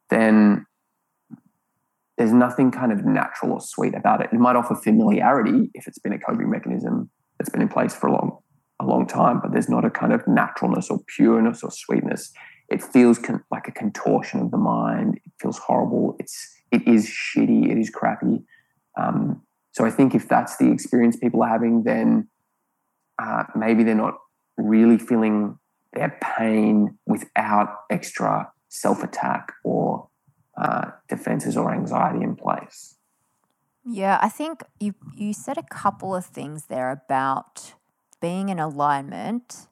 [0.09, 0.65] then
[2.21, 4.29] there's nothing kind of natural or sweet about it.
[4.31, 8.05] It might offer familiarity if it's been a coping mechanism that's been in place for
[8.05, 8.37] a long,
[8.79, 12.31] a long time, but there's not a kind of naturalness or pureness or sweetness.
[12.69, 15.19] It feels con- like a contortion of the mind.
[15.25, 16.15] It feels horrible.
[16.19, 17.71] It's it is shitty.
[17.71, 18.43] It is crappy.
[18.99, 22.29] Um, so I think if that's the experience people are having, then
[23.17, 24.19] uh, maybe they're not
[24.57, 25.57] really feeling
[25.93, 30.07] their pain without extra self attack or
[30.57, 32.95] uh, defenses or anxiety in place.
[33.85, 37.73] Yeah, I think you you said a couple of things there about
[38.21, 39.67] being in alignment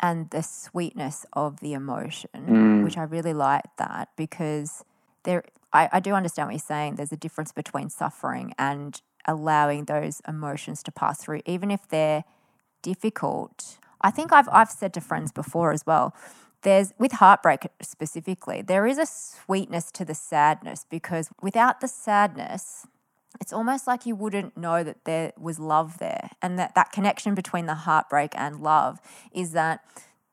[0.00, 2.84] and the sweetness of the emotion, mm.
[2.84, 4.84] which I really like that because
[5.22, 6.96] there I, I do understand what you're saying.
[6.96, 12.24] There's a difference between suffering and allowing those emotions to pass through, even if they're
[12.82, 13.78] difficult.
[14.00, 16.14] I think I've I've said to friends before as well.
[16.62, 22.86] There's with heartbreak specifically, there is a sweetness to the sadness because without the sadness,
[23.40, 27.34] it's almost like you wouldn't know that there was love there and that that connection
[27.34, 29.00] between the heartbreak and love
[29.32, 29.80] is that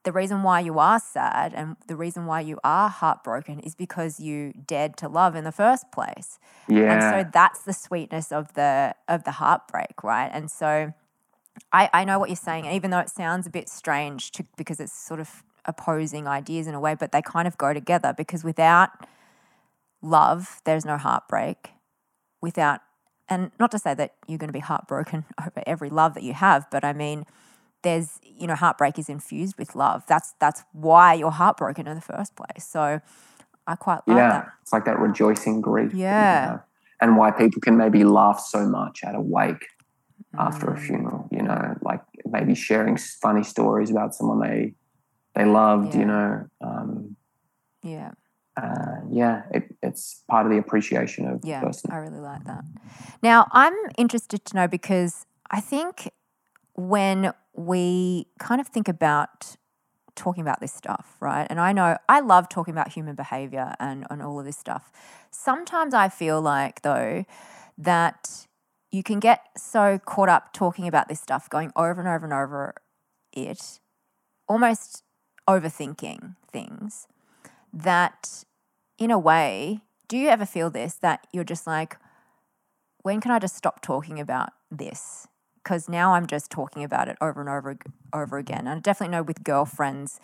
[0.03, 4.19] the reason why you are sad and the reason why you are heartbroken is because
[4.19, 6.39] you dared to love in the first place.
[6.67, 6.93] Yeah.
[6.93, 10.29] And so that's the sweetness of the of the heartbreak, right?
[10.31, 10.93] And so
[11.71, 14.79] I, I know what you're saying, even though it sounds a bit strange to, because
[14.79, 18.43] it's sort of opposing ideas in a way, but they kind of go together because
[18.43, 18.89] without
[20.01, 21.71] love, there's no heartbreak.
[22.41, 22.81] Without
[23.27, 26.33] and not to say that you're going to be heartbroken over every love that you
[26.33, 27.25] have, but I mean
[27.83, 30.03] there's you know heartbreak is infused with love.
[30.07, 32.65] That's that's why you're heartbroken in the first place.
[32.67, 33.01] So
[33.67, 34.47] I quite like yeah, that.
[34.61, 35.93] it's like that rejoicing grief.
[35.93, 36.59] Yeah.
[37.01, 39.67] And why people can maybe laugh so much at a wake
[40.37, 40.79] after a Mm.
[40.79, 44.75] funeral, you know, like maybe sharing funny stories about someone they
[45.39, 45.99] they loved, Yeah.
[45.99, 46.45] you know.
[46.59, 47.15] Um,
[47.81, 48.11] Yeah.
[48.57, 51.91] uh, yeah, it, it's part of the appreciation of Yeah, the person.
[51.91, 52.65] I really like that.
[53.23, 56.11] Now, I'm interested to know because I think
[56.73, 59.55] when we kind of think about
[60.15, 61.47] talking about this stuff, right?
[61.49, 64.91] And I know I love talking about human behavior and, and all of this stuff.
[65.31, 67.23] Sometimes I feel like, though,
[67.77, 68.45] that
[68.91, 72.33] you can get so caught up talking about this stuff, going over and over and
[72.33, 72.75] over
[73.31, 73.79] it,
[74.49, 75.03] almost
[75.49, 77.07] overthinking things,
[77.73, 78.43] that
[78.99, 81.97] in a way, do you ever feel this that you're just like,
[83.01, 85.27] when can I just stop talking about this?
[85.63, 87.77] Because now I'm just talking about it over and over
[88.13, 88.59] over again.
[88.59, 90.19] And I definitely know with girlfriends,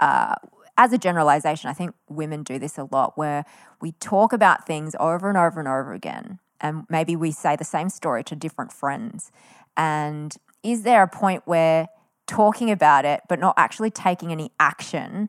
[0.00, 0.34] uh,
[0.76, 3.44] as a generalization, I think women do this a lot where
[3.80, 6.38] we talk about things over and over and over again.
[6.60, 9.32] And maybe we say the same story to different friends.
[9.76, 11.88] And is there a point where
[12.28, 15.28] talking about it, but not actually taking any action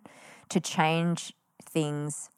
[0.49, 1.33] to change
[1.63, 2.29] things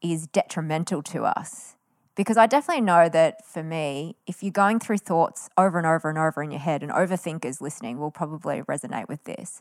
[0.00, 1.74] is detrimental to us.
[2.14, 6.08] Because I definitely know that for me, if you're going through thoughts over and over
[6.08, 9.60] and over in your head, and overthinkers listening will probably resonate with this,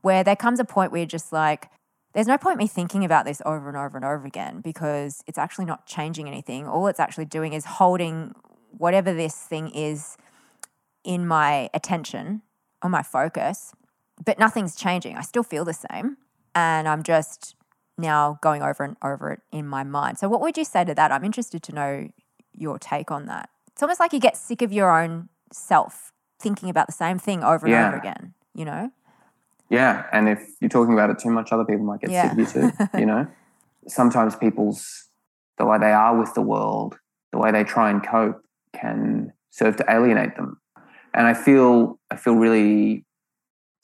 [0.00, 1.68] where there comes a point where you're just like,
[2.14, 5.38] there's no point me thinking about this over and over and over again because it's
[5.38, 6.66] actually not changing anything.
[6.66, 8.34] All it's actually doing is holding
[8.70, 10.16] whatever this thing is
[11.04, 12.42] in my attention
[12.82, 13.74] or my focus,
[14.24, 15.16] but nothing's changing.
[15.16, 16.16] I still feel the same.
[16.54, 17.54] And I'm just
[17.96, 20.18] now going over and over it in my mind.
[20.18, 21.12] So, what would you say to that?
[21.12, 22.08] I'm interested to know
[22.52, 23.50] your take on that.
[23.72, 27.42] It's almost like you get sick of your own self thinking about the same thing
[27.42, 27.88] over and Yeah.
[27.88, 28.90] over again, you know?
[29.70, 32.22] Yeah, and if you're talking about it too much, other people might get Yeah.
[32.22, 32.72] sick of you too.
[32.98, 33.26] You know,
[33.86, 35.08] sometimes people's
[35.58, 36.96] the way they are with the world,
[37.32, 38.40] the way they try and cope,
[38.72, 40.60] can serve to alienate them.
[41.14, 43.04] And I feel, I feel really,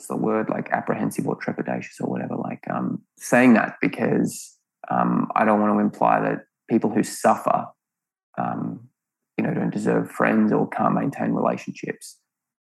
[0.05, 4.57] what's the word like apprehensive or trepidatious or whatever, like um, saying that because
[4.91, 7.67] um, I don't want to imply that people who suffer,
[8.39, 8.89] um,
[9.39, 12.19] you know, don't deserve friends or can't maintain relationships.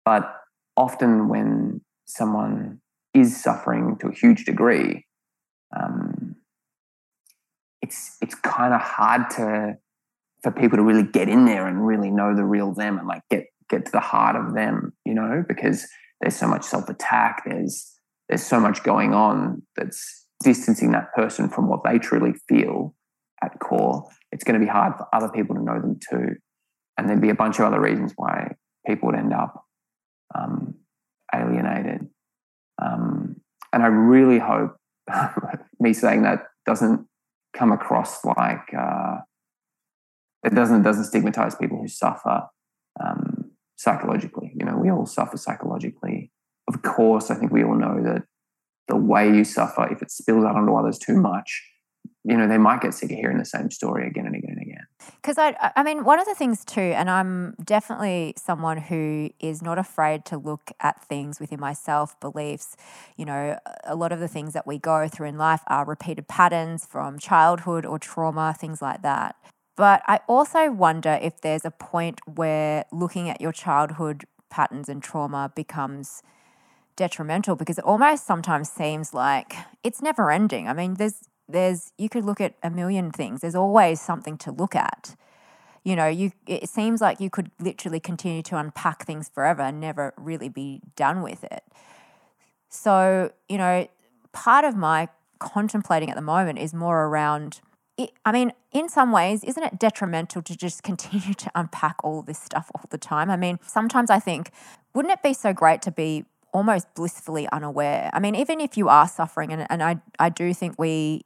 [0.04, 0.34] But
[0.76, 2.82] often when someone
[3.14, 5.06] is suffering to a huge degree,
[5.76, 6.36] um,
[7.82, 9.78] it's it's kind of hard to
[10.42, 13.22] for people to really get in there and really know the real them and like
[13.30, 15.86] get get to the heart of them, you know, because
[16.22, 17.44] there's so much self attack.
[17.46, 17.94] There's
[18.30, 22.94] there's so much going on that's distancing that person from what they truly feel
[23.44, 24.08] at core.
[24.32, 26.36] It's going to be hard for other people to know them too,
[26.98, 29.66] and there'd be a bunch of other reasons why people would end up
[30.36, 30.76] um,
[31.34, 32.08] alienated.
[32.82, 33.38] Um,
[33.74, 34.78] and I really hope
[35.80, 37.08] me saying that doesn't
[37.56, 39.18] come across like uh,
[40.44, 42.44] it doesn't doesn't stigmatize people who suffer
[43.04, 44.47] um, psychologically.
[44.88, 46.32] We all suffer psychologically.
[46.70, 48.24] Of course, I think we all know that
[48.88, 51.62] the way you suffer, if it spills out onto others too much,
[52.24, 54.62] you know, they might get sick of hearing the same story again and again and
[54.62, 54.88] again.
[55.22, 59.62] Because I, I mean, one of the things too, and I'm definitely someone who is
[59.62, 62.78] not afraid to look at things within myself, beliefs.
[63.18, 66.30] You know, a lot of the things that we go through in life are repeated
[66.30, 69.36] patterns from childhood or trauma, things like that.
[69.76, 75.02] But I also wonder if there's a point where looking at your childhood patterns and
[75.02, 76.22] trauma becomes
[76.96, 80.68] detrimental because it almost sometimes seems like it's never ending.
[80.68, 83.42] I mean, there's there's you could look at a million things.
[83.42, 85.16] There's always something to look at.
[85.84, 89.80] You know, you it seems like you could literally continue to unpack things forever and
[89.80, 91.64] never really be done with it.
[92.70, 93.88] So, you know,
[94.34, 95.08] part of my
[95.40, 97.62] contemplating at the moment is more around
[98.26, 102.40] I mean, in some ways, isn't it detrimental to just continue to unpack all this
[102.40, 103.30] stuff all the time?
[103.30, 104.52] I mean, sometimes I think,
[104.94, 108.10] wouldn't it be so great to be almost blissfully unaware.
[108.14, 111.22] I mean, even if you are suffering, and, and I, I do think we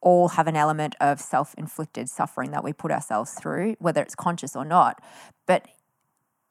[0.00, 4.14] all have an element of self inflicted suffering that we put ourselves through, whether it's
[4.14, 5.02] conscious or not.
[5.46, 5.66] But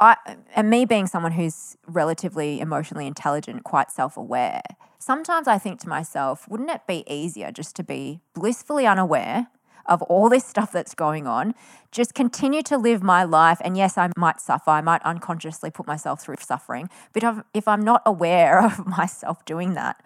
[0.02, 0.18] I,
[0.56, 4.64] and me being someone who's relatively emotionally intelligent, quite self aware,
[4.98, 9.48] sometimes I think to myself, wouldn't it be easier just to be blissfully unaware
[9.86, 11.54] of all this stuff that's going on,
[11.92, 13.60] just continue to live my life.
[13.64, 17.82] And yes, I might suffer, I might unconsciously put myself through suffering, but if I'm
[17.82, 20.02] not aware of myself doing that,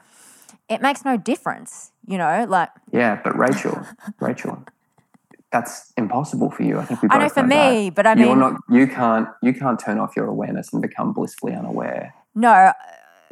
[0.67, 2.69] it makes no difference, you know, like.
[2.91, 3.86] Yeah, but Rachel,
[4.19, 4.65] Rachel,
[5.55, 6.79] that's impossible for you.
[6.79, 7.95] I think we I know for me, that.
[7.95, 8.59] but I mean, you're not.
[8.69, 9.27] You can't.
[9.41, 12.13] You can't turn off your awareness and become blissfully unaware.
[12.33, 12.51] No.
[12.51, 12.73] Uh,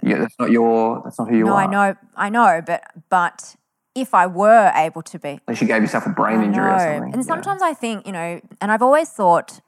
[0.02, 1.02] yeah, that's not your.
[1.04, 1.68] That's not who you no, are.
[1.68, 1.98] No, I know.
[2.16, 3.56] I know, but but
[3.94, 5.40] if I were able to be.
[5.48, 7.14] Unless you gave yourself a brain injury or something.
[7.14, 7.70] And sometimes yeah.
[7.70, 9.60] I think, you know, and I've always thought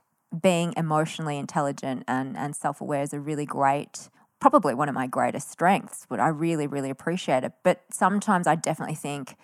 [0.41, 5.05] being emotionally intelligent and, and self aware is a really great, probably one of my
[5.05, 6.07] greatest strengths.
[6.09, 7.53] But I really, really appreciate it.
[7.63, 9.35] But sometimes I definitely think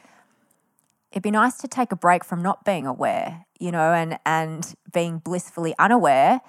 [1.11, 4.73] it'd be nice to take a break from not being aware, you know, and, and
[4.93, 6.41] being blissfully unaware.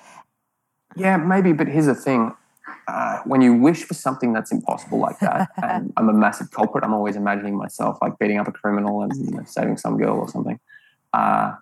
[0.96, 1.52] Yeah, maybe.
[1.52, 2.34] But here's the thing
[2.88, 6.84] uh, when you wish for something that's impossible like that, and I'm a massive culprit,
[6.84, 10.18] I'm always imagining myself like beating up a criminal and you know, saving some girl
[10.18, 10.60] or something.
[11.12, 11.54] Uh,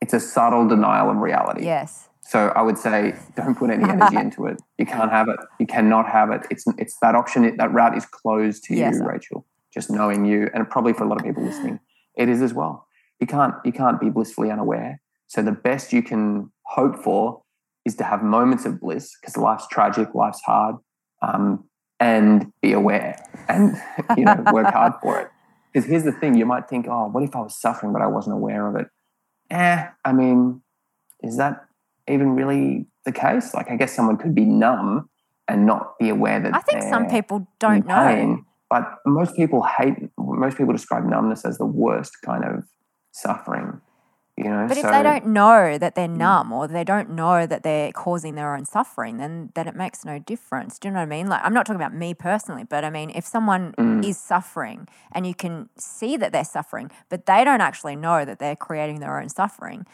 [0.00, 1.64] it's a subtle denial of reality.
[1.64, 2.08] Yes.
[2.22, 4.60] So I would say, don't put any energy into it.
[4.78, 5.40] You can't have it.
[5.58, 6.42] You cannot have it.
[6.50, 7.56] It's it's that option.
[7.56, 8.94] That route is closed to yes.
[8.94, 9.44] you, Rachel.
[9.74, 11.80] Just knowing you, and probably for a lot of people listening,
[12.16, 12.86] it is as well.
[13.20, 15.00] You can't you can't be blissfully unaware.
[15.26, 17.42] So the best you can hope for
[17.84, 20.76] is to have moments of bliss because life's tragic, life's hard,
[21.22, 21.64] um,
[21.98, 23.16] and be aware
[23.48, 23.80] and
[24.16, 25.28] you know work hard for it.
[25.72, 28.06] Because here's the thing: you might think, "Oh, what if I was suffering but I
[28.06, 28.88] wasn't aware of it?"
[29.50, 30.62] Eh, I mean,
[31.22, 31.64] is that
[32.08, 33.54] even really the case?
[33.54, 35.08] Like, I guess someone could be numb
[35.48, 36.54] and not be aware that.
[36.54, 38.44] I think some people don't know.
[38.70, 39.96] But most people hate.
[40.16, 42.64] Most people describe numbness as the worst kind of
[43.10, 43.80] suffering.
[44.36, 46.16] You know, but so, if they don't know that they're mm.
[46.16, 50.02] numb or they don't know that they're causing their own suffering, then then it makes
[50.02, 50.78] no difference.
[50.78, 51.28] Do you know what I mean?
[51.28, 54.02] Like I'm not talking about me personally, but I mean if someone mm.
[54.02, 58.38] is suffering and you can see that they're suffering, but they don't actually know that
[58.38, 59.84] they're creating their own suffering,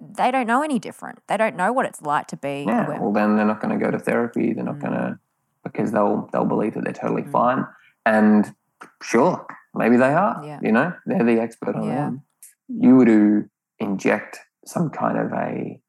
[0.00, 1.18] they don't know any different.
[1.26, 2.64] They don't know what it's like to be.
[2.66, 2.98] Yeah.
[2.98, 4.54] Well, then they're not going to go to therapy.
[4.54, 4.82] They're not mm.
[4.82, 5.18] going to
[5.64, 7.32] because they'll they'll believe that they're totally mm.
[7.32, 7.66] fine.
[8.04, 8.54] And
[9.02, 10.42] sure, maybe they are.
[10.44, 10.60] Yeah.
[10.62, 11.94] You know, they're the expert on yeah.
[11.94, 12.22] them.
[12.68, 15.80] You would do inject some kind of a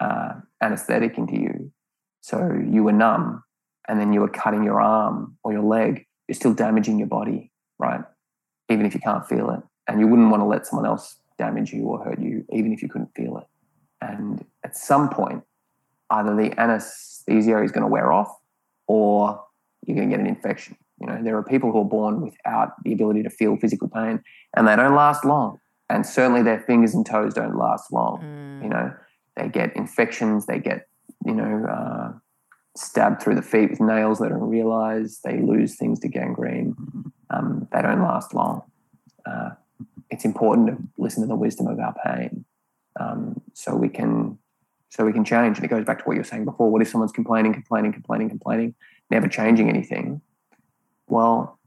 [0.00, 1.72] uh, anesthetic into you,
[2.20, 3.42] so you were numb,
[3.88, 7.50] and then you were cutting your arm or your leg, you're still damaging your body,
[7.78, 8.00] right?
[8.68, 11.72] Even if you can't feel it, and you wouldn't want to let someone else damage
[11.72, 13.46] you or hurt you, even if you couldn't feel it.
[14.00, 15.42] And at some point,
[16.10, 18.34] either the anesthesia is going to wear off,
[18.86, 19.42] or
[19.86, 20.76] you're going to get an infection.
[21.00, 24.22] You know, there are people who are born without the ability to feel physical pain,
[24.54, 25.58] and they don't last long
[25.90, 28.22] and certainly their fingers and toes don't last long.
[28.22, 28.62] Mm.
[28.62, 28.94] You know,
[29.36, 30.86] they get infections, they get
[31.26, 32.12] you know uh,
[32.76, 34.20] stabbed through the feet with nails.
[34.20, 36.74] They don't realize they lose things to gangrene.
[37.28, 38.62] Um, they don't last long.
[39.26, 39.50] Uh,
[40.10, 42.44] it's important to listen to the wisdom of our pain,
[42.98, 44.38] um, so we can
[44.90, 45.58] so we can change.
[45.58, 46.70] And it goes back to what you were saying before.
[46.70, 48.74] What if someone's complaining, complaining, complaining, complaining,
[49.10, 50.20] never changing anything?
[51.10, 51.58] Well,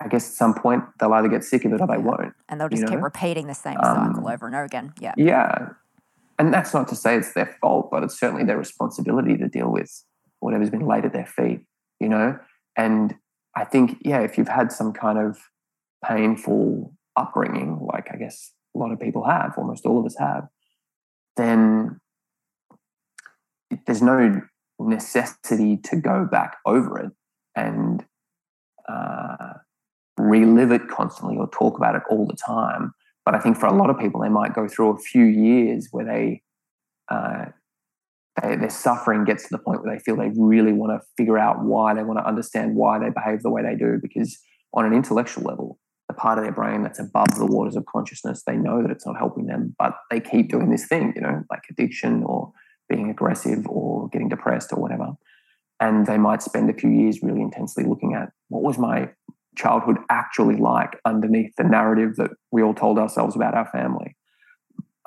[0.00, 2.32] I guess at some point they'll either get sick of it or they won't.
[2.48, 3.04] And they'll just keep know?
[3.04, 4.94] repeating the same cycle um, over and over again.
[4.98, 5.12] Yeah.
[5.16, 5.68] Yeah.
[6.38, 9.70] And that's not to say it's their fault, but it's certainly their responsibility to deal
[9.70, 10.04] with
[10.38, 11.60] whatever's been laid at their feet,
[12.00, 12.38] you know?
[12.76, 13.14] And
[13.54, 15.38] I think, yeah, if you've had some kind of
[16.02, 20.48] painful upbringing, like I guess a lot of people have, almost all of us have,
[21.36, 22.00] then
[23.86, 24.40] there's no
[24.78, 27.12] necessity to go back over it
[27.54, 28.04] and
[28.90, 29.54] uh,
[30.18, 32.92] relive it constantly or talk about it all the time.
[33.24, 35.88] But I think for a lot of people, they might go through a few years
[35.90, 36.42] where they,
[37.10, 37.46] uh,
[38.42, 41.38] they their suffering gets to the point where they feel they really want to figure
[41.38, 43.98] out why they want to understand why they behave the way they do.
[44.00, 44.38] Because
[44.72, 48.42] on an intellectual level, the part of their brain that's above the waters of consciousness,
[48.44, 51.44] they know that it's not helping them, but they keep doing this thing, you know,
[51.50, 52.52] like addiction or
[52.88, 55.12] being aggressive or getting depressed or whatever.
[55.80, 59.10] And they might spend a few years really intensely looking at what was my
[59.56, 64.16] childhood actually like underneath the narrative that we all told ourselves about our family.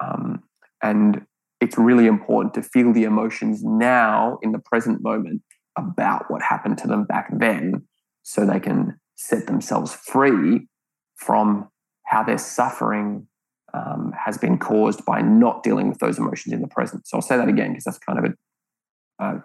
[0.01, 0.43] Um,
[0.81, 1.25] and
[1.61, 5.41] it's really important to feel the emotions now in the present moment
[5.77, 7.85] about what happened to them back then
[8.23, 10.67] so they can set themselves free
[11.15, 11.69] from
[12.05, 13.27] how their suffering
[13.73, 17.07] um, has been caused by not dealing with those emotions in the present.
[17.07, 18.33] So I'll say that again because that's kind of a,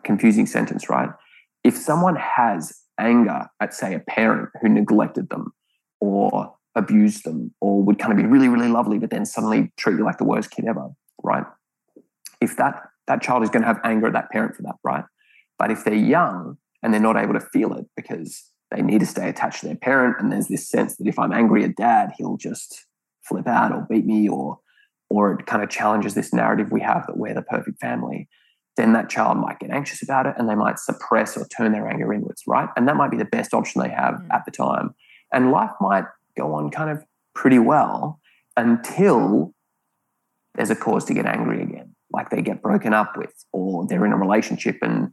[0.04, 1.10] confusing sentence, right?
[1.64, 5.52] if someone has anger at, say, a parent who neglected them
[6.00, 9.98] or abused them or would kind of be really, really lovely, but then suddenly treat
[9.98, 10.88] you like the worst kid ever,
[11.22, 11.44] right?
[12.40, 15.04] If that that child is going to have anger at that parent for that, right?
[15.58, 19.06] But if they're young and they're not able to feel it because they need to
[19.06, 22.12] stay attached to their parent, and there's this sense that if I'm angry at dad,
[22.16, 22.84] he'll just
[23.22, 24.58] flip out or beat me, or
[25.10, 28.28] or it kind of challenges this narrative we have that we're the perfect family,
[28.78, 31.86] then that child might get anxious about it and they might suppress or turn their
[31.86, 32.70] anger inwards, right?
[32.76, 34.26] And that might be the best option they have mm.
[34.32, 34.94] at the time.
[35.32, 36.04] And life might
[36.36, 37.04] go on kind of
[37.34, 38.20] pretty well
[38.56, 39.52] until
[40.54, 44.06] there's a cause to get angry again, like they get broken up with, or they're
[44.06, 45.12] in a relationship and,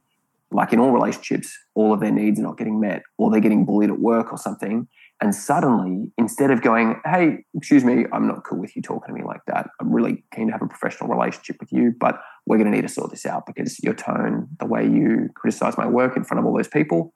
[0.52, 3.66] like in all relationships, all of their needs are not getting met, or they're getting
[3.66, 4.88] bullied at work or something.
[5.22, 9.22] And suddenly, instead of going, hey, excuse me, I'm not cool with you talking to
[9.22, 9.70] me like that.
[9.80, 12.88] I'm really keen to have a professional relationship with you, but we're going to need
[12.88, 16.40] to sort this out because your tone, the way you criticize my work in front
[16.40, 17.14] of all those people,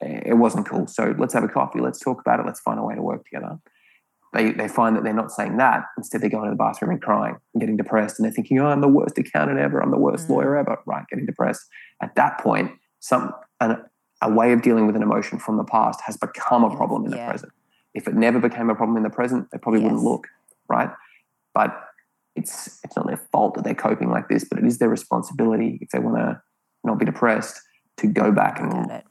[0.00, 0.86] it wasn't cool.
[0.88, 1.80] So let's have a coffee.
[1.80, 2.46] Let's talk about it.
[2.46, 3.58] Let's find a way to work together.
[4.34, 5.84] They, they find that they're not saying that.
[5.96, 8.18] Instead, they're going to the bathroom and crying and getting depressed.
[8.18, 9.80] And they're thinking, oh, I'm the worst accountant ever.
[9.80, 10.30] I'm the worst mm.
[10.30, 10.78] lawyer ever.
[10.84, 11.62] Right, getting depressed.
[12.02, 13.78] At that point, some an,
[14.22, 17.10] a way of dealing with an emotion from the past has become a problem in
[17.10, 17.28] the yeah.
[17.28, 17.52] present.
[17.94, 19.90] If it never became a problem in the present, they probably yes.
[19.90, 20.28] wouldn't look,
[20.68, 20.90] right?
[21.54, 21.78] But
[22.34, 25.78] it's it's not their fault that they're coping like this, but it is their responsibility
[25.80, 26.40] if they want to
[26.84, 27.60] not be depressed
[27.98, 29.02] to go back and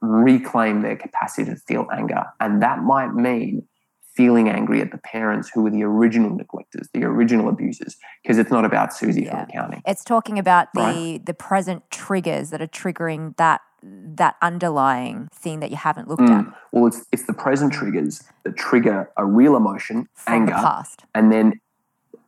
[0.00, 2.24] reclaim their capacity to feel anger.
[2.40, 3.68] And that might mean
[4.14, 8.50] feeling angry at the parents who were the original neglectors, the original abusers, because it's
[8.50, 9.30] not about Susie yeah.
[9.30, 9.82] from accounting.
[9.86, 10.92] It's talking about right?
[10.92, 16.22] the the present triggers that are triggering that that underlying thing that you haven't looked
[16.22, 16.46] mm.
[16.46, 16.54] at.
[16.72, 21.04] Well, it's it's the present triggers that trigger a real emotion, from anger, past.
[21.14, 21.60] and then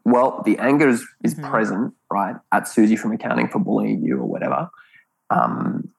[0.05, 1.51] well, the anger is, is mm-hmm.
[1.51, 4.69] present, right, at Susie from accounting for bullying you or whatever.
[5.31, 5.91] Um,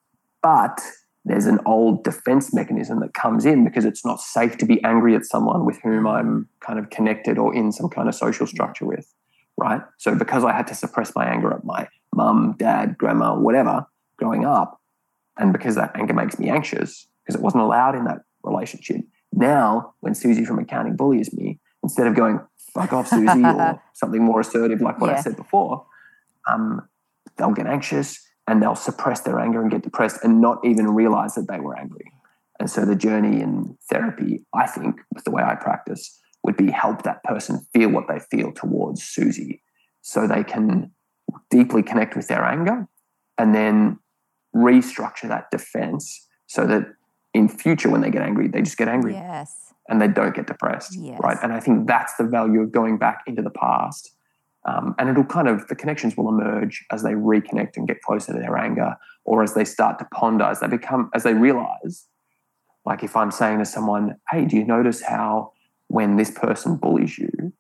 [0.43, 0.79] but
[1.25, 5.15] there's an old defense mechanism that comes in because it's not safe to be angry
[5.15, 8.85] at someone with whom I'm kind of connected or in some kind of social structure
[8.85, 9.11] with,
[9.57, 9.81] right?
[9.97, 13.87] So because I had to suppress my anger at my mum, dad, grandma, whatever
[14.17, 14.79] growing up,
[15.37, 19.01] and because that anger makes me anxious because it wasn't allowed in that relationship.
[19.31, 22.39] Now, when Susie from accounting bullies me, instead of going,
[22.73, 25.17] fuck off, Susie, or something more assertive like what yeah.
[25.17, 25.85] I said before,
[26.47, 26.87] um,
[27.37, 31.35] they'll get anxious and they'll suppress their anger and get depressed and not even realize
[31.35, 32.11] that they were angry.
[32.59, 36.71] And so the journey in therapy, I think, with the way I practice, would be
[36.71, 39.63] help that person feel what they feel towards Susie
[40.01, 40.91] so they can
[41.49, 42.87] deeply connect with their anger
[43.37, 43.99] and then
[44.55, 46.87] restructure that defense so that
[47.33, 49.13] in future when they get angry, they just get angry.
[49.13, 49.73] Yes.
[49.87, 50.95] And they don't get depressed.
[50.97, 51.19] Yes.
[51.21, 51.37] Right.
[51.43, 54.15] And I think that's the value of going back into the past
[54.65, 58.33] um, and it'll kind of, the connections will emerge as they reconnect and get closer
[58.33, 62.05] to their anger, or as they start to ponder, as they become, as they realize,
[62.85, 65.53] like if I'm saying to someone, hey, do you notice how
[65.87, 67.53] when this person bullies you,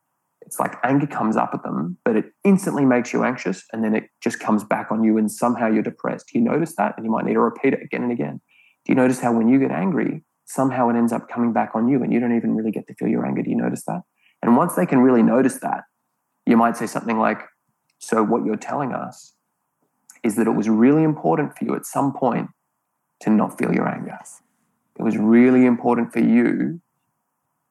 [0.55, 3.93] it's like anger comes up at them, but it instantly makes you anxious and then
[3.93, 6.29] it just comes back on you and somehow you're depressed.
[6.31, 6.93] Do you notice that?
[6.95, 8.39] And you might need to repeat it again and again.
[8.85, 11.89] Do you notice how when you get angry, somehow it ends up coming back on
[11.89, 13.41] you and you don't even really get to feel your anger?
[13.41, 14.03] Do you notice that?
[14.41, 15.83] And once they can really notice that,
[16.45, 17.41] you might say something like,
[17.99, 19.33] So, what you're telling us
[20.23, 22.47] is that it was really important for you at some point
[23.23, 24.19] to not feel your anger.
[24.97, 26.79] It was really important for you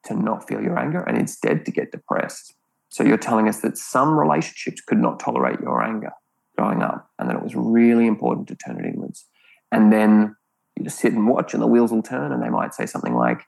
[0.05, 2.55] to not feel your anger and instead to get depressed.
[2.95, 6.13] So, you're telling us that some relationships could not tolerate your anger
[6.57, 9.27] growing up and that it was really important to turn it inwards.
[9.73, 10.37] And then
[10.77, 13.17] you just sit and watch and the wheels will turn and they might say something
[13.17, 13.41] like,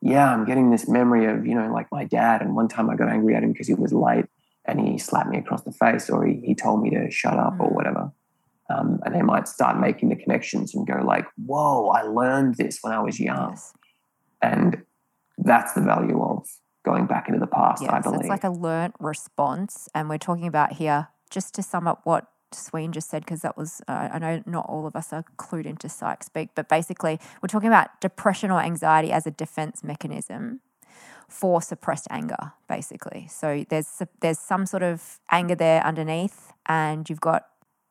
[0.00, 2.40] yeah, I'm getting this memory of, you know, like my dad.
[2.40, 4.24] And one time I got angry at him because he was late
[4.64, 7.60] and he slapped me across the face or he, he told me to shut up
[7.60, 7.74] or mm.
[7.74, 8.10] whatever.
[8.70, 12.78] Um, and they might start making the connections and go like, whoa, I learned this
[12.80, 13.50] when I was young.
[13.50, 13.74] Yes.
[14.40, 14.82] And
[15.36, 16.48] that's the value of
[16.88, 18.20] going back into the past, yes, I believe.
[18.20, 19.88] It's like a learnt response.
[19.94, 23.56] And we're talking about here, just to sum up what Sween just said, because that
[23.56, 27.20] was, uh, I know not all of us are clued into psych speak, but basically
[27.42, 30.60] we're talking about depression or anxiety as a defense mechanism
[31.28, 33.26] for suppressed anger, basically.
[33.28, 37.44] So there's there's some sort of anger there underneath, and you've got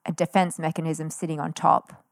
[0.05, 2.03] a defense mechanism sitting on top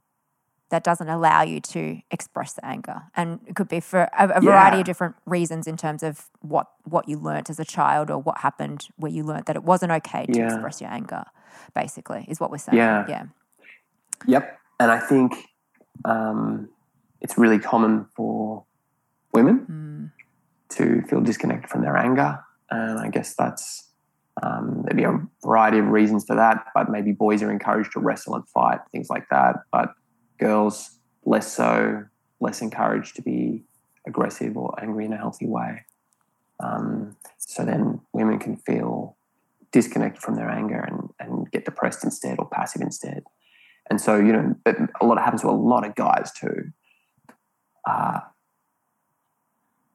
[0.69, 4.41] that doesn't allow you to express the anger, and it could be for a, a
[4.41, 4.81] variety yeah.
[4.81, 8.39] of different reasons in terms of what what you learnt as a child or what
[8.39, 10.45] happened where you learnt that it wasn't okay to yeah.
[10.45, 11.23] express your anger.
[11.73, 12.77] Basically, is what we're saying.
[12.77, 13.05] Yeah.
[13.07, 13.25] Yeah.
[14.27, 14.59] Yep.
[14.79, 15.33] And I think
[16.03, 16.69] um,
[17.21, 18.65] it's really common for
[19.33, 19.65] women.
[19.69, 19.85] Mm
[20.69, 22.39] to feel disconnected from their anger.
[22.69, 23.89] And I guess that's
[24.43, 27.99] um, there'd be a variety of reasons for that, but maybe boys are encouraged to
[27.99, 29.55] wrestle and fight, things like that.
[29.71, 29.93] But
[30.37, 32.05] girls less so,
[32.39, 33.63] less encouraged to be
[34.07, 35.85] aggressive or angry in a healthy way.
[36.59, 39.17] Um, so then women can feel
[39.71, 43.23] disconnected from their anger and, and get depressed instead or passive instead.
[43.89, 44.55] And so, you know,
[45.01, 46.71] a lot happens to a lot of guys too.
[47.87, 48.19] Uh,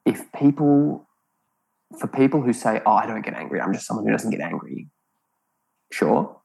[0.04, 1.08] if people,
[1.98, 4.40] for people who say, oh, I don't get angry, I'm just someone who doesn't get
[4.40, 4.88] angry,
[5.90, 6.36] sure,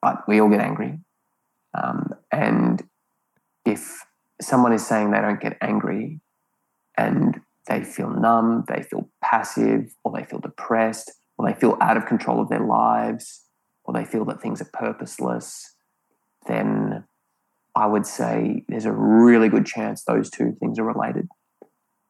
[0.00, 0.98] but we all get angry.
[1.74, 2.82] Um, and
[3.64, 4.04] if
[4.40, 6.20] someone is saying they don't get angry
[6.96, 11.96] and they feel numb, they feel passive, or they feel depressed, or they feel out
[11.96, 13.42] of control of their lives,
[13.84, 15.74] or they feel that things are purposeless,
[16.46, 17.04] then
[17.74, 21.28] I would say there's a really good chance those two things are related.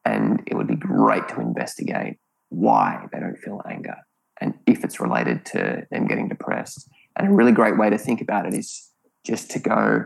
[0.05, 2.19] And it would be great to investigate
[2.51, 3.97] why they don't feel anger
[4.41, 6.89] and if it's related to them getting depressed.
[7.17, 8.91] And a really great way to think about it is
[9.25, 10.05] just to go,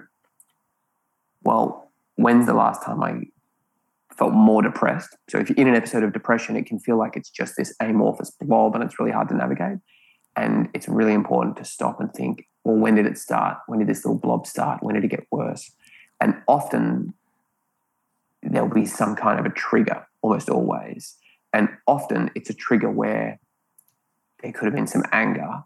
[1.43, 3.22] well, when's the last time I
[4.16, 5.16] felt more depressed?
[5.28, 7.74] So if you're in an episode of depression, it can feel like it's just this
[7.80, 9.78] amorphous blob and it's really hard to navigate.
[10.36, 13.59] And it's really important to stop and think, well, when did it start?
[13.66, 14.82] When did this little blob start?
[14.82, 15.72] When did it get worse?
[16.20, 17.14] And often
[18.43, 21.16] there'll be some kind of a trigger, almost always.
[21.53, 23.41] And often it's a trigger where
[24.43, 25.64] there could have been some anger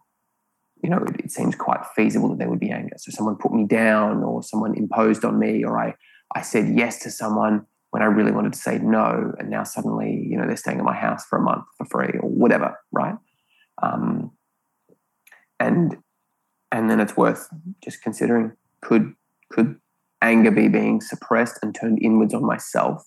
[0.83, 2.97] you know, it, it, seems quite feasible that there would be anger.
[2.99, 5.95] So someone put me down or someone imposed on me or I,
[6.35, 9.33] I said yes to someone when I really wanted to say no.
[9.39, 12.18] And now suddenly, you know, they're staying at my house for a month for free
[12.20, 13.14] or whatever, right?
[13.80, 14.33] Um,
[15.61, 15.97] and
[16.72, 17.49] and then it's worth
[17.83, 19.14] just considering could
[19.51, 19.76] could
[20.20, 23.07] anger be being suppressed and turned inwards on myself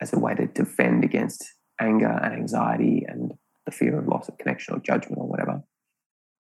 [0.00, 1.44] as a way to defend against
[1.80, 3.34] anger and anxiety and
[3.66, 5.62] the fear of loss of connection or judgment or whatever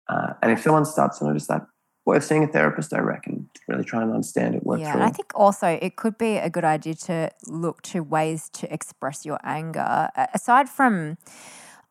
[0.08, 1.66] uh, and if someone starts to notice that,
[2.04, 5.02] worth seeing a therapist, I reckon, to really try and understand it, work yeah, through.
[5.02, 8.72] And I think also it could be a good idea to look to ways to
[8.72, 11.18] express your anger aside from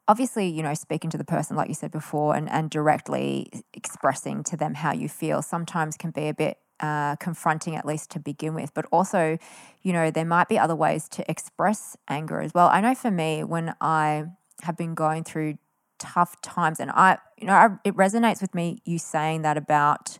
[0.07, 4.43] obviously, you know, speaking to the person, like you said before, and, and directly expressing
[4.43, 8.19] to them how you feel sometimes can be a bit uh, confronting, at least to
[8.19, 8.73] begin with.
[8.73, 9.37] But also,
[9.81, 12.67] you know, there might be other ways to express anger as well.
[12.67, 14.25] I know for me, when I
[14.63, 15.57] have been going through
[16.01, 16.79] tough times.
[16.79, 20.17] And I, you know, I, it resonates with me you saying that about,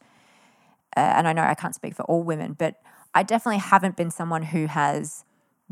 [0.95, 2.75] uh, and I know I can't speak for all women, but
[3.13, 5.25] I definitely haven't been someone who has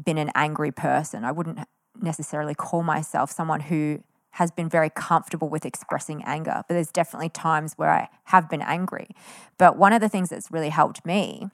[0.03, 1.23] been an angry person.
[1.23, 1.59] I wouldn't
[2.01, 7.29] necessarily call myself someone who has been very comfortable with expressing anger, but there's definitely
[7.29, 9.09] times where I have been angry.
[9.57, 11.49] But one of the things that's really helped me,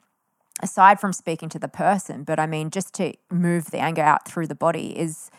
[0.62, 4.26] aside from speaking to the person, but I mean, just to move the anger out
[4.26, 5.30] through the body, is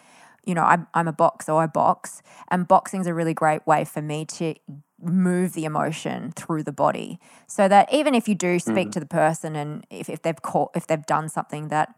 [0.48, 3.84] you know, I'm, I'm a boxer, I box, and boxing is a really great way
[3.84, 4.56] for me to
[5.00, 8.92] move the emotion through the body so that even if you do speak mm.
[8.94, 11.94] to the person and if, if they've caught, if they've done something that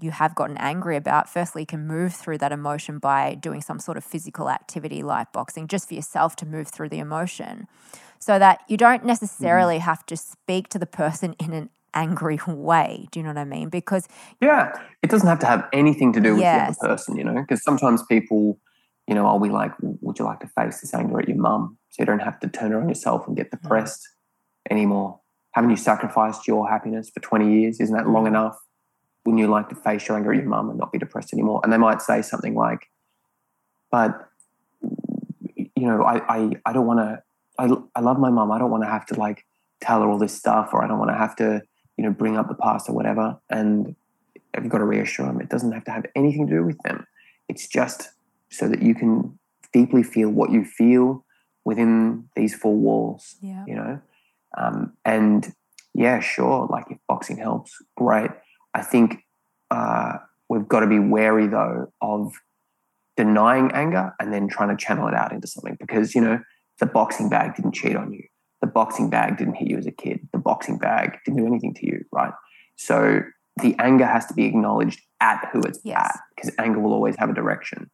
[0.00, 3.80] you have gotten angry about, firstly, you can move through that emotion by doing some
[3.80, 7.66] sort of physical activity like boxing, just for yourself to move through the emotion.
[8.20, 9.82] So that you don't necessarily mm.
[9.82, 13.08] have to speak to the person in an angry way.
[13.10, 13.68] Do you know what I mean?
[13.68, 14.08] Because
[14.40, 14.72] yeah,
[15.02, 16.78] it doesn't have to have anything to do with yes.
[16.78, 17.40] the other person, you know.
[17.40, 18.58] Because sometimes people,
[19.06, 21.78] you know, are we like, would you like to face this anger at your mum,
[21.90, 24.08] so you don't have to turn it on yourself and get depressed
[24.68, 24.72] mm.
[24.72, 25.20] anymore?
[25.52, 27.80] Haven't you sacrificed your happiness for twenty years?
[27.80, 28.28] Isn't that long mm.
[28.28, 28.58] enough?
[29.24, 31.60] Wouldn't you like to face your anger at your mum and not be depressed anymore?
[31.62, 32.86] And they might say something like,
[33.90, 34.28] "But
[34.80, 37.22] you know, I I, I don't want to.
[37.58, 38.52] I I love my mum.
[38.52, 39.44] I don't want to have to like."
[39.80, 41.62] tell her all this stuff or I don't want to have to
[41.98, 43.38] you know, bring up the past or whatever.
[43.50, 43.94] And
[44.56, 47.06] you've got to reassure them it doesn't have to have anything to do with them.
[47.48, 48.10] It's just
[48.50, 49.38] so that you can
[49.72, 51.24] deeply feel what you feel
[51.64, 53.36] within these four walls.
[53.42, 53.64] Yeah.
[53.66, 54.00] You know,
[54.56, 55.52] um, and
[55.92, 56.66] yeah, sure.
[56.70, 58.30] Like if boxing helps, great.
[58.72, 59.24] I think
[59.70, 60.14] uh,
[60.48, 62.32] we've got to be wary though of
[63.16, 66.38] denying anger and then trying to channel it out into something because you know
[66.78, 68.22] the boxing bag didn't cheat on you
[68.60, 70.28] the boxing bag didn't hit you as a kid.
[70.32, 72.32] The boxing bag didn't do anything to you, right?
[72.76, 73.20] So
[73.60, 75.98] the anger has to be acknowledged at who it's yes.
[76.04, 77.90] at because anger will always have a direction.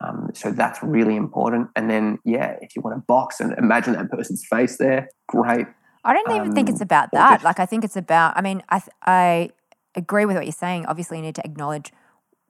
[0.00, 1.68] Um, so that's really important.
[1.76, 5.66] And then, yeah, if you want to box and imagine that person's face there, great.
[6.04, 7.34] I don't even um, think it's about that.
[7.34, 9.50] Just, like, I think it's about, I mean, I, I
[9.94, 10.86] agree with what you're saying.
[10.86, 11.92] Obviously, you need to acknowledge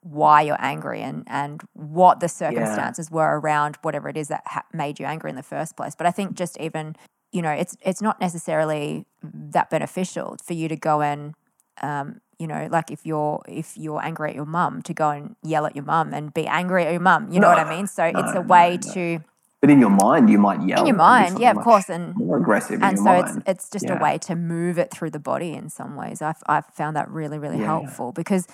[0.00, 3.16] why you're angry and and what the circumstances yeah.
[3.16, 5.94] were around whatever it is that ha- made you angry in the first place.
[5.94, 6.96] But I think just even
[7.32, 11.34] you know, it's it's not necessarily that beneficial for you to go and,
[11.80, 15.36] um, you know, like if you're if you're angry at your mum, to go and
[15.42, 17.32] yell at your mum and be angry at your mum.
[17.32, 17.86] You know what I mean?
[17.86, 19.24] So no, it's a way no, to
[19.60, 20.80] But in your mind, you might yell.
[20.80, 23.42] in your mind, yeah, of course, and More aggressive and so mind.
[23.46, 23.94] it's it's just Yeah.
[23.98, 26.20] a way to move it through the body in some ways.
[26.20, 27.66] I've I've found that really really Yeah.
[27.66, 28.46] helpful because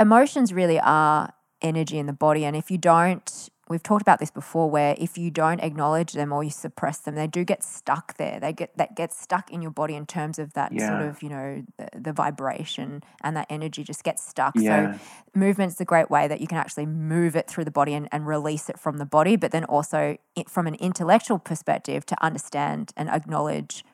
[0.00, 1.32] emotions really are
[1.62, 5.18] energy in the body, and if you don't, we've talked about this before, where if
[5.18, 8.38] you don't acknowledge them or you suppress them, they do get stuck there.
[8.38, 11.28] They get that get stuck in your body in terms of that sort of you
[11.28, 14.54] know the, the vibration and that energy just gets stuck.
[14.56, 14.94] Yeah.
[14.94, 15.00] So
[15.34, 18.26] movement's a great way that you can actually move it through the body and, and
[18.26, 22.92] release it from the body, but then also it, from an intellectual perspective to understand
[22.96, 23.84] and acknowledge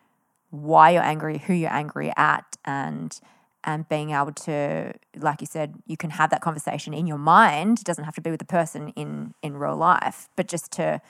[0.51, 3.19] why you're angry, who you're angry at, and
[3.65, 7.81] and being able to, like you said, you can have that conversation in your mind.
[7.81, 11.01] It doesn't have to be with the person in in real life, but just to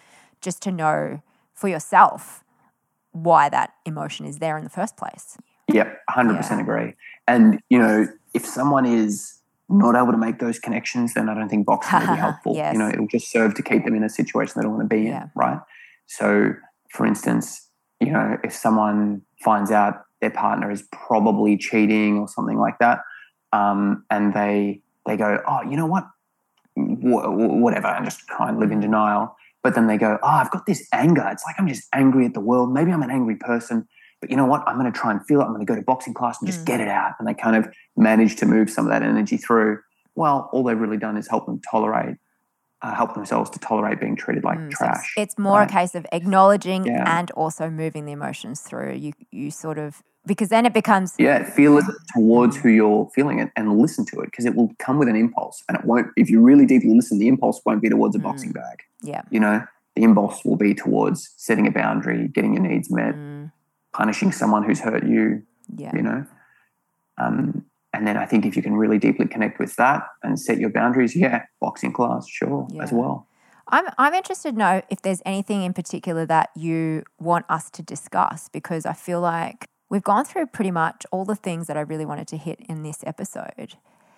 [0.41, 1.23] just to know
[1.55, 2.45] for yourself
[3.13, 5.37] why that emotion is there in the first place.
[5.73, 6.37] Yep, hundred Yeah.
[6.39, 6.95] percent agree.
[7.27, 9.39] And you know, if someone is
[9.69, 12.55] not able to make those connections, then I don't think boxing will be helpful.
[12.57, 12.73] Yes.
[12.75, 14.95] You know, it'll just serve to keep them in a situation they don't want to
[14.95, 15.23] be Yeah.
[15.25, 15.61] in, right?
[16.07, 16.53] So,
[16.91, 17.69] for instance,
[18.01, 23.01] you know, if someone finds out their partner is probably cheating or something like that,
[23.53, 26.07] um, and they they go, oh, you know what,
[26.75, 28.83] Wh- wh- whatever, and just try and live in Mm.
[28.83, 29.37] denial.
[29.63, 31.29] But then they go, oh, I've got this anger.
[31.31, 32.73] It's like I'm just angry at the world.
[32.73, 33.87] Maybe I'm an angry person.
[34.21, 34.63] But you know what?
[34.67, 35.45] I'm going to try and feel it.
[35.45, 36.67] I'm going to go to boxing class and just Mm.
[36.67, 37.13] get it out.
[37.19, 39.81] And they kind of manage to move some of that energy through.
[40.15, 42.17] Well, all they've really done is help them tolerate,
[42.83, 45.15] uh, help themselves to tolerate being treated like Mm, so it's- trash.
[45.17, 45.71] it's, more right?
[45.71, 47.19] a case of acknowledging Yeah.
[47.19, 48.95] and also moving the emotions through.
[48.95, 53.39] You you sort of because then it becomes yeah, feel it towards who you're feeling
[53.41, 55.63] it and listen to it because it will come with an impulse.
[55.69, 58.23] And it won't, if you really deeply listen, the impulse won't be towards a Mm.
[58.25, 58.83] boxing bag.
[59.03, 59.23] yeah.
[59.31, 59.63] You know,
[59.97, 63.51] the impulse will be towards setting a boundary, getting your needs met, Mm,
[63.93, 65.43] punishing someone who's hurt you,
[65.77, 65.91] yeah.
[65.95, 66.25] you know.
[67.19, 70.59] Um, and then I think if you can really deeply connect with that and set
[70.59, 73.27] your boundaries, yeah, boxing class, sure, as well.
[73.69, 77.83] I'm I'm interested to know if there's anything in particular that you want us to
[77.83, 81.81] discuss because I feel like we've gone through pretty much all the things that I
[81.81, 83.77] really wanted to hit in this episode.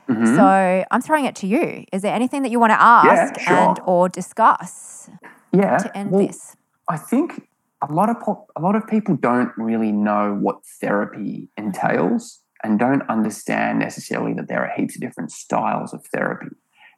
[0.09, 0.37] Mhm.
[0.37, 1.85] So I'm throwing it to you.
[1.93, 3.57] Is there anything that you want to ask sure.
[3.57, 5.11] and or discuss
[5.53, 6.57] yeah, to end well, this?
[6.89, 7.49] I think
[7.83, 12.79] a lot of po- a lot of people don't really know what therapy entails and
[12.79, 16.49] don't understand necessarily that there are heaps of different styles of therapy.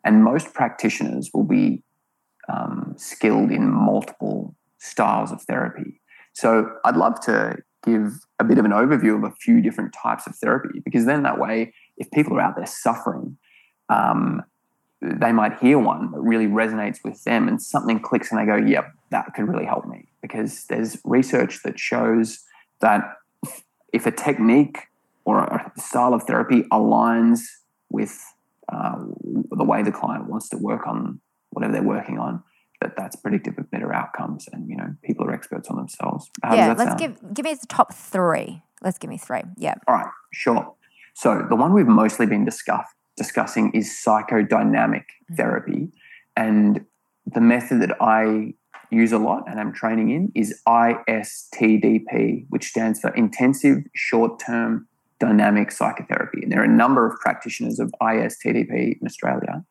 [0.04, 1.82] And most practitioners will be
[2.48, 6.00] um, skilled in multiple styles of therapy.
[6.32, 10.26] So I'd love to give a bit of an overview of a few different types
[10.28, 13.36] of therapy because then that way, if people are out there suffering,
[13.88, 14.44] um,
[15.02, 18.56] they might hear one that really resonates with them and something clicks and they go,
[18.56, 20.06] yep, that could really help me.
[20.22, 22.40] Because there's research that shows
[22.80, 23.02] that
[23.92, 24.78] if a technique
[25.26, 27.40] or a style of therapy aligns
[27.90, 28.24] with
[28.72, 28.94] uh,
[29.50, 31.20] the way the client wants to work on
[31.50, 32.42] whatever they're working on,
[32.80, 34.48] that that's predictive of better outcomes.
[34.52, 36.30] And, you know, people are experts on themselves.
[36.42, 36.98] How does yeah, let's sound?
[36.98, 38.62] give give me the top three.
[38.82, 39.42] Let's give me three.
[39.56, 39.74] Yeah.
[39.88, 40.74] All right, sure.
[41.14, 45.36] So the one we've mostly been discuss, discussing is psychodynamic Mhm.
[45.36, 45.92] therapy.
[46.36, 46.84] And
[47.26, 48.54] the method that I
[48.90, 54.86] use a lot and I'm training in is ISTDP, which stands for Intensive Short Term
[55.18, 56.42] Dynamic Psychotherapy.
[56.42, 59.64] And there are a number of practitioners of ISTDP in Australia.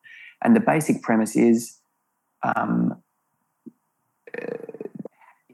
[0.43, 1.79] And the basic premise is
[2.43, 3.01] um,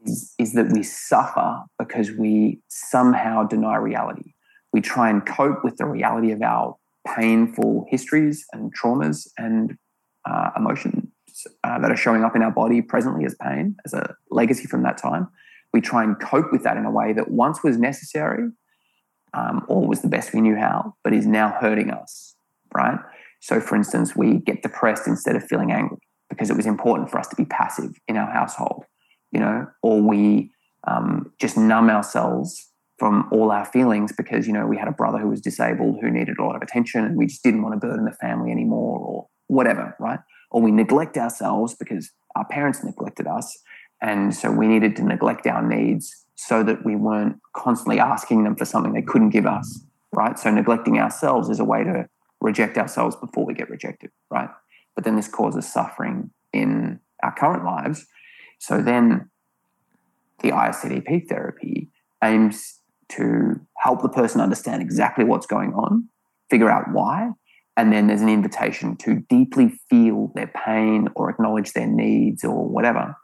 [0.06, 4.34] is, is that we suffer because we somehow deny reality.
[4.74, 6.76] We try and cope with the reality of our
[7.16, 9.78] painful histories and traumas and
[10.30, 11.08] uh, emotions
[11.64, 14.84] uh, that are showing up in our body presently as pain, as a legacy from
[14.84, 15.28] that time.
[15.74, 18.50] We try and cope with that in a way that once was necessary
[19.34, 22.36] um, or was the best we knew how, but is now hurting us,
[22.74, 23.00] right?
[23.40, 25.98] So, for instance, we get depressed instead of feeling angry
[26.30, 28.86] because it was important for us to be passive in our household
[29.32, 30.52] you know, or we
[30.88, 32.70] um, just numb ourselves
[33.00, 36.12] from all our feelings because, you know, we had a brother who was disabled who
[36.12, 39.00] needed a lot of attention and we just didn't want to burden the family anymore
[39.00, 40.20] or whatever, right?
[40.52, 43.58] Or we neglect ourselves because our parents neglected us.
[44.02, 48.56] And so we needed to neglect our needs so that we weren't constantly asking them
[48.56, 49.84] for something they couldn't give us,
[50.14, 50.38] right?
[50.40, 52.08] So neglecting ourselves is a way to
[52.40, 54.50] reject ourselves before we get rejected, right?
[54.96, 58.08] But then this causes suffering in our current lives
[58.62, 59.32] so then
[60.44, 61.90] the ISTDP therapy
[62.24, 62.80] aims
[63.10, 66.10] to help the person understand exactly what's going on,
[66.52, 67.32] figure out why,
[67.76, 72.68] and then there's an invitation to deeply feel their pain or acknowledge their needs or
[72.70, 73.16] whatever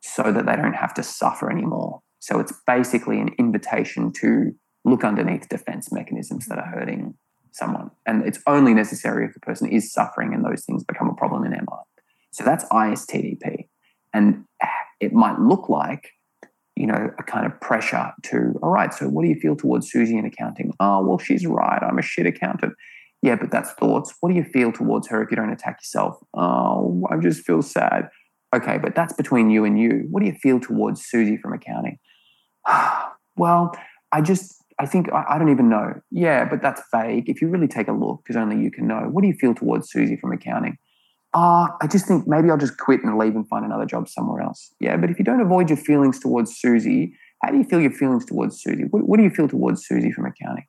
[0.00, 2.00] so that they don't have to suffer anymore.
[2.26, 4.52] So it's basically an invitation to
[4.84, 7.14] look underneath defense mechanisms that are hurting
[7.52, 7.92] someone.
[8.04, 11.44] And it's only necessary if the person is suffering and those things become a problem
[11.44, 11.86] in their mind.
[12.32, 13.68] So that's ISTDP.
[14.12, 14.44] And
[14.98, 16.10] it might look like
[16.76, 19.90] you know, a kind of pressure to, all right, so what do you feel towards
[19.90, 20.74] Susie in accounting?
[20.78, 21.82] Oh, well, she's right.
[21.82, 22.74] I'm a shit accountant.
[23.22, 24.14] Yeah, but that's thoughts.
[24.20, 26.18] What do you feel towards her if you don't attack yourself?
[26.34, 28.10] Oh, I just feel sad.
[28.54, 30.06] Okay, but that's between you and you.
[30.10, 31.98] What do you feel towards Susie from accounting?
[33.36, 33.76] well,
[34.12, 35.94] I just, I think, I, I, don't even know.
[36.10, 37.28] Yeah, but that's vague.
[37.28, 39.54] If you really take a look, because only you can know, what do you feel
[39.54, 40.78] towards Susie from accounting?
[41.36, 44.08] ah, oh, I just think maybe I'll just quit and leave and find another job
[44.08, 44.72] somewhere else.
[44.80, 47.90] Yeah, but if you don't avoid your feelings towards Susie, how do you feel your
[47.90, 48.84] feelings towards Susie?
[48.84, 50.64] What, what do you feel towards Susie from accounting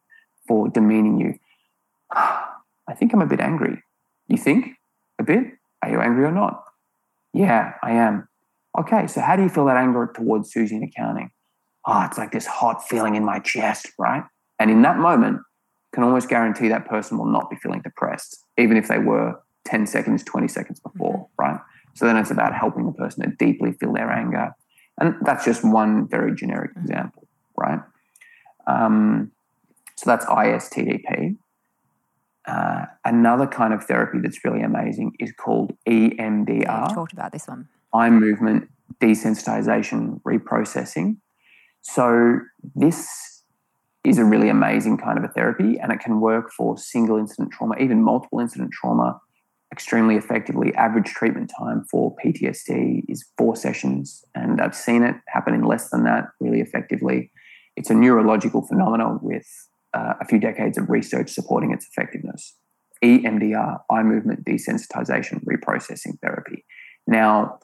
[0.47, 1.35] for demeaning you?
[2.11, 3.81] I think I'm a bit angry.
[4.27, 4.73] You think
[5.19, 5.45] a bit?
[5.81, 6.63] Are you angry or not?
[7.33, 8.27] Yeah, I am.
[8.77, 11.31] Okay, so how do you feel that anger towards Susie in accounting?
[11.87, 14.23] Oh, it's like this hot feeling in my chest, right?
[14.59, 15.41] And in that moment,
[15.93, 19.87] can almost guarantee that person will not be feeling depressed, even if they were 10
[19.87, 21.41] seconds, 20 seconds before, mm-hmm.
[21.41, 21.59] right?
[21.95, 24.51] So then it's about helping the person to deeply feel their anger.
[24.99, 26.81] And that's just one very generic mm-hmm.
[26.81, 27.79] example, right?
[28.67, 29.31] Um,
[29.95, 31.37] so that's ISTDP.
[32.45, 36.63] Uh, another kind of therapy that's really amazing is called EMDR.
[36.63, 37.67] Yeah, talked about this one.
[37.93, 38.69] Eye movement
[39.01, 41.17] desensitization reprocessing.
[41.89, 42.39] So
[42.75, 43.43] this
[44.03, 47.51] is a really amazing kind of a therapy, and it can work for single incident
[47.51, 49.19] trauma, even multiple incident trauma,
[49.71, 50.75] extremely effectively.
[50.75, 55.89] Average treatment time for PTSD is four sessions, and I've seen it happen in less
[55.89, 57.31] than that really effectively.
[57.77, 59.47] It's a neurological phenomenon with
[59.93, 62.53] uh, a few decades of research supporting its effectiveness.
[63.01, 66.65] EMDR, eye movement desensitization reprocessing therapy.
[67.07, 67.59] Now,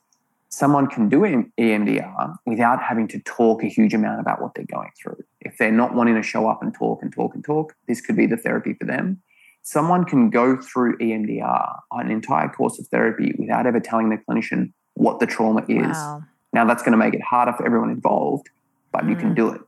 [0.54, 4.92] someone can do EMDR without having to talk a huge amount about what they're going
[5.02, 5.18] through.
[5.42, 8.16] If they're not wanting to show up and talk and talk and talk, this could
[8.16, 9.22] be the therapy for them
[9.64, 14.72] someone can go through EMDR, an entire course of therapy, without ever telling the clinician
[14.94, 15.98] what the trauma is.
[15.98, 16.24] Wow.
[16.52, 18.50] Now, that's going to make it harder for everyone involved,
[18.92, 19.10] but mm.
[19.10, 19.36] you can mm.
[19.36, 19.62] do it.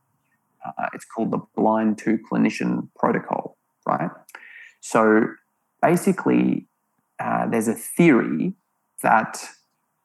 [0.64, 3.56] Uh, it's called the blind to clinician protocol,
[3.86, 4.10] right?
[4.80, 5.28] So
[5.82, 6.66] basically,
[7.18, 8.52] uh, there's a theory
[9.02, 9.42] that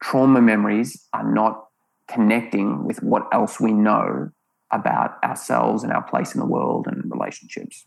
[0.02, 1.66] trauma memories are not
[2.10, 4.30] connecting with what else we know
[4.72, 7.86] about ourselves and our place in the world and relationships,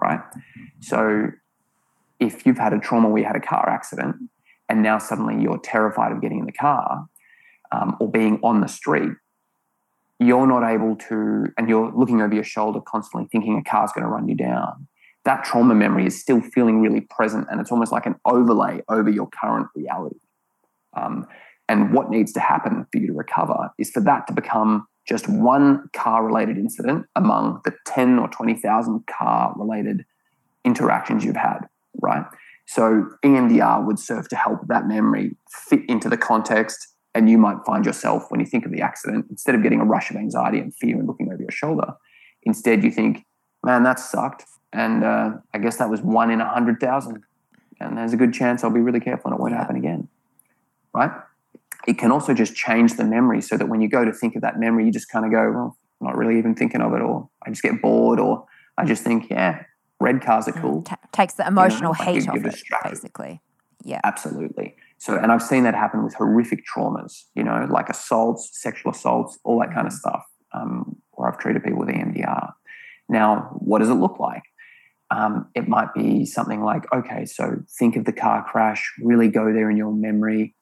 [0.00, 0.20] right?
[0.80, 1.30] So
[2.20, 4.16] if you've had a trauma where you had a car accident
[4.68, 7.06] and now suddenly you're terrified of getting in the car
[7.72, 9.12] um, or being on the street,
[10.18, 14.04] you're not able to, and you're looking over your shoulder constantly thinking a car's going
[14.04, 14.88] to run you down.
[15.24, 19.10] That trauma memory is still feeling really present and it's almost like an overlay over
[19.10, 20.20] your current reality.
[20.94, 21.26] Um,
[21.68, 25.28] and what needs to happen for you to recover is for that to become just
[25.28, 30.04] one car related incident among the 10 or 20,000 car related
[30.64, 31.60] interactions you've had
[32.02, 32.24] right?
[32.66, 36.88] So EMDR would serve to help that memory fit into the context.
[37.14, 39.84] And you might find yourself, when you think of the accident, instead of getting a
[39.84, 41.94] rush of anxiety and fear and looking over your shoulder,
[42.42, 43.24] instead you think,
[43.64, 44.44] man, that sucked.
[44.72, 47.22] And uh, I guess that was one in a 100,000.
[47.80, 50.08] And there's a good chance I'll be really careful and it won't happen again,
[50.92, 51.10] right?
[51.86, 54.42] It can also just change the memory so that when you go to think of
[54.42, 57.00] that memory, you just kind of go, well, I'm not really even thinking of it,
[57.00, 59.62] or I just get bored, or I just think, yeah,
[60.00, 60.82] red cars are cool.
[60.82, 63.40] T- takes the emotional you know, heat off it, basically.
[63.84, 64.00] Yeah.
[64.02, 64.74] Absolutely.
[64.98, 69.38] So, and I've seen that happen with horrific traumas, you know, like assaults, sexual assaults,
[69.44, 69.98] all that kind of mm.
[69.98, 72.52] stuff, um, where I've treated people with EMDR.
[73.08, 74.42] Now, what does it look like?
[75.12, 79.52] Um, it might be something like, okay, so think of the car crash, really go
[79.52, 80.55] there in your memory,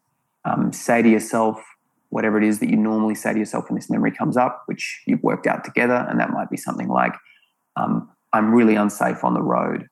[0.44, 1.62] um, say to yourself
[2.10, 5.02] whatever it is that you normally say to yourself when this memory comes up, which
[5.04, 6.06] you've worked out together.
[6.08, 7.12] And that might be something like,
[7.74, 9.88] um, I'm really unsafe on the road.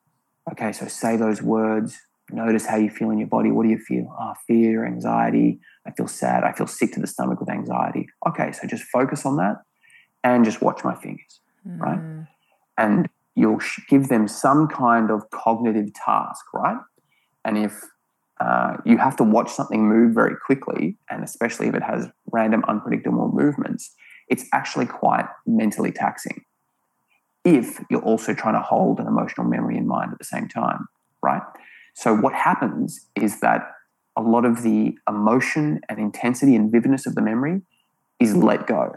[0.53, 1.99] Okay, so say those words.
[2.31, 3.51] Notice how you feel in your body.
[3.51, 4.15] What do you feel?
[4.19, 5.59] Oh, fear, anxiety.
[5.85, 6.45] I feel sad.
[6.45, 8.09] I feel sick to the stomach with anxiety.
[8.29, 9.57] Okay, so just focus on that
[10.23, 11.81] and just watch my fingers, mm.
[11.81, 12.27] right?
[12.79, 16.79] And you'll give them some kind of cognitive task, right?
[17.45, 17.83] And if
[18.43, 22.65] uh, you have to watch something move very quickly, and especially if it has random,
[22.67, 23.95] unpredictable movements,
[24.29, 26.45] it's actually quite mentally taxing
[27.45, 30.87] if you're also trying to hold an emotional memory in mind at the same time,
[31.23, 31.43] right?
[31.95, 33.63] So, what happens is that
[34.17, 37.63] a lot of the emotion and intensity and vividness of the memory
[38.21, 38.93] is let go.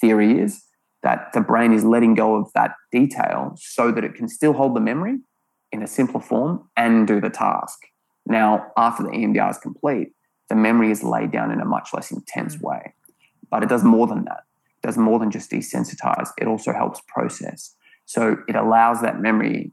[0.00, 0.64] Theory is
[1.02, 4.74] that the brain is letting go of that detail so that it can still hold
[4.74, 5.18] the memory
[5.70, 7.78] in a simpler form and do the task.
[8.28, 10.12] Now, after the EMDR is complete,
[10.48, 12.62] the memory is laid down in a much less intense mm.
[12.62, 12.94] way.
[13.50, 14.44] But it does more than that
[14.82, 17.74] It does more than just desensitize, it also helps process.
[18.04, 19.72] So it allows that memory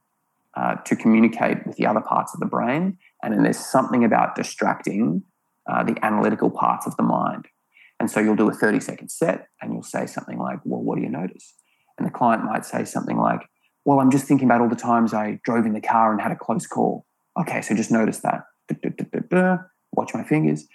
[0.56, 2.98] uh, to communicate with the other parts of the brain.
[3.22, 5.24] And then there's something about distracting
[5.70, 7.48] uh, the analytical parts of the mind.
[8.00, 10.96] And so you'll do a 30 second set and you'll say something like, Well, what
[10.98, 11.54] do you notice?
[11.98, 13.42] And the client might say something like,
[13.84, 16.32] Well, I'm just thinking about all the times I drove in the car and had
[16.32, 17.06] a close call.
[17.38, 18.44] Okay, so just notice that.
[19.92, 20.68] Watch my fingers.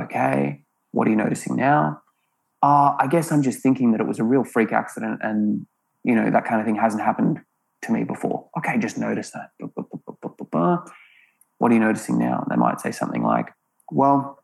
[0.00, 0.62] Okay,
[0.92, 2.00] what are you noticing now?
[2.62, 5.66] Uh, I guess I'm just thinking that it was a real freak accident and,
[6.02, 7.40] you know, that kind of thing hasn't happened
[7.82, 8.48] to me before.
[8.58, 9.50] Okay, just notice that.
[11.58, 12.46] What are you noticing now?
[12.48, 13.52] They might say something like,
[13.90, 14.42] Well,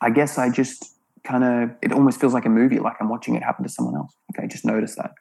[0.00, 0.94] I guess I just
[1.24, 3.96] kind of, it almost feels like a movie, like I'm watching it happen to someone
[3.96, 4.14] else.
[4.36, 5.12] Okay, just notice that.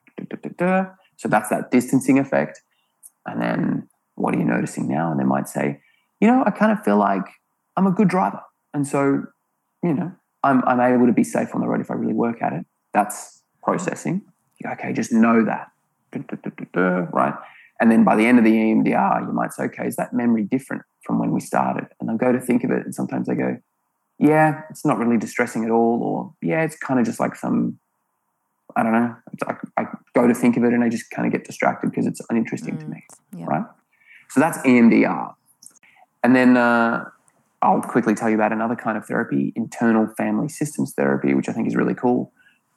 [1.18, 2.62] So that's that distancing effect.
[3.26, 5.12] And then what are you noticing now?
[5.12, 5.82] And they might say,
[6.20, 7.26] you know, I kind of feel like
[7.78, 8.42] I'm a good driver.
[8.74, 9.24] And so,
[9.84, 10.12] you know,
[10.44, 12.66] I'm, I'm able to be safe on the road if I really work at it.
[12.94, 14.22] That's processing.
[14.66, 15.72] Okay, just know that.
[17.14, 17.34] Right.
[17.80, 20.44] And then by the end of the EMDR, you might say, okay, is that memory
[20.44, 21.88] different from when we started?
[22.00, 22.86] And they'll go to think of it.
[22.86, 23.58] And sometimes I go,
[24.18, 26.02] yeah, it's not really distressing at all.
[26.02, 27.80] Or yeah, it's kind of just like some,
[28.78, 29.16] I don't know.
[29.48, 32.08] I, I, go to think of it and I just kind of get distracted because
[32.08, 33.06] it's uninteresting mm, to me.
[33.36, 33.46] Yeah.
[33.46, 33.66] Right.
[34.30, 35.34] So that's EMDR.
[36.24, 37.06] And then uh,
[37.62, 41.52] I'll quickly tell you about another kind of therapy, internal family systems therapy, which I
[41.52, 42.32] think is really cool.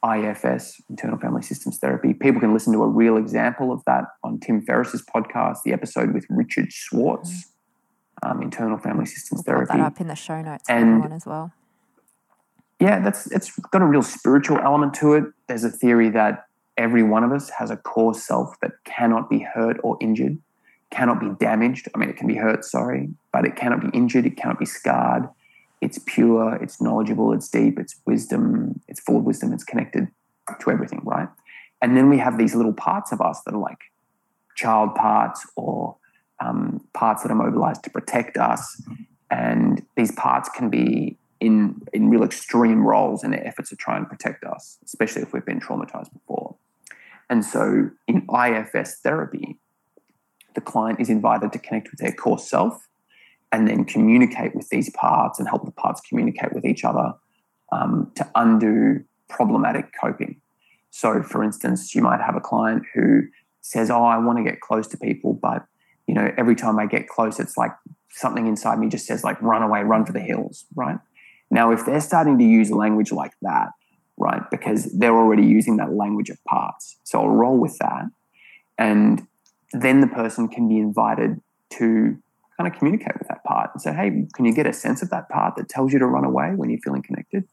[0.05, 2.14] IFS, internal family systems therapy.
[2.14, 6.14] People can listen to a real example of that on Tim Ferriss's podcast, the episode
[6.14, 7.30] with Richard Schwartz,
[8.24, 8.30] mm-hmm.
[8.30, 9.72] um, internal family systems we'll therapy.
[9.72, 11.53] Put that up in the show notes and, everyone as well.
[12.80, 15.24] Yeah, that's it's got a real spiritual element to it.
[15.49, 16.46] There's a theory that
[16.76, 20.38] every one of us has a core self that cannot be hurt or injured
[20.91, 21.89] cannot be damaged.
[21.95, 24.26] I mean, it can be hurt, sorry, but it cannot be injured.
[24.26, 25.28] It cannot be scarred.
[25.80, 30.09] It's pure, it's knowledgeable, it's deep, it's wisdom, it's full of wisdom, it's connected
[30.61, 31.28] to everything, right?
[31.80, 33.78] And then we have these little parts of us that are like
[34.57, 35.97] child parts or
[36.41, 38.82] um, parts that are mobilized to protect us.
[39.30, 43.97] And these parts can be in, in real extreme roles in their efforts to try
[43.97, 46.57] and protect us, especially if we've been traumatized before.
[47.30, 49.59] And so in IFS therapy,
[50.59, 52.88] the client is invited to connect with their core self
[53.52, 57.12] and then communicate with these parts and help the parts communicate with each other
[57.70, 60.40] um, to undo problematic coping.
[60.90, 63.22] So, for instance, you might have a client who
[63.61, 65.64] says, "Oh, I want to get close to people, but
[66.09, 67.72] you know, every time I get close, it's like
[68.11, 70.98] something inside me just says, like, run away, run for the hills." Right
[71.52, 73.68] now, if they're starting to use language like that,
[74.16, 78.06] right, because they're already using that language of parts, so I'll roll with that,
[78.76, 79.28] and
[79.72, 81.40] then the person can be invited
[81.70, 82.16] to
[82.56, 85.10] kind of communicate with that part and say, hey, can you get a sense of
[85.10, 87.44] that part that tells you to run away when you're feeling connected?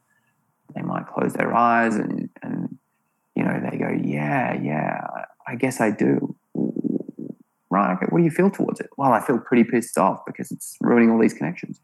[0.74, 2.78] They might close their eyes and, and
[3.36, 5.06] you know, they go, yeah, yeah,
[5.48, 6.36] I guess I do.
[7.70, 8.90] Right, okay, what do you feel towards it?
[8.98, 11.82] Well, I feel pretty pissed off because it's ruining all these connections.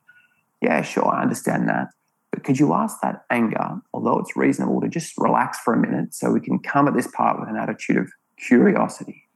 [0.61, 1.89] Yeah, sure, I understand that.
[2.31, 6.13] But could you ask that anger, although it's reasonable, to just relax for a minute
[6.13, 9.27] so we can come at this part with an attitude of curiosity?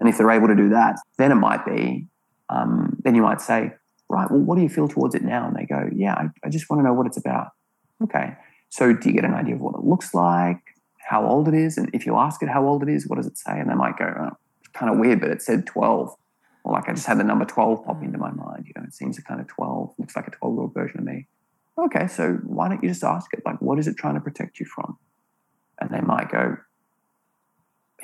[0.00, 2.06] And if they're able to do that, then it might be,
[2.48, 3.72] um, then you might say,
[4.08, 5.46] right, well, what do you feel towards it now?
[5.46, 7.48] And they go, yeah, I, I just want to know what it's about.
[8.02, 8.36] Okay.
[8.70, 10.60] So do you get an idea of what it looks like,
[11.08, 11.78] how old it is?
[11.78, 13.52] And if you ask it how old it is, what does it say?
[13.58, 14.36] And they might go, oh,
[14.72, 16.14] kind of weird, but it said 12.
[16.64, 18.66] Or like I just had the number 12 pop into my mind.
[18.66, 20.98] You know, it seems a kind of 12, looks like a 12 year old version
[20.98, 21.26] of me.
[21.78, 23.42] Okay, so why don't you just ask it?
[23.44, 24.96] Like, what is it trying to protect you from?
[25.80, 26.56] And they might go,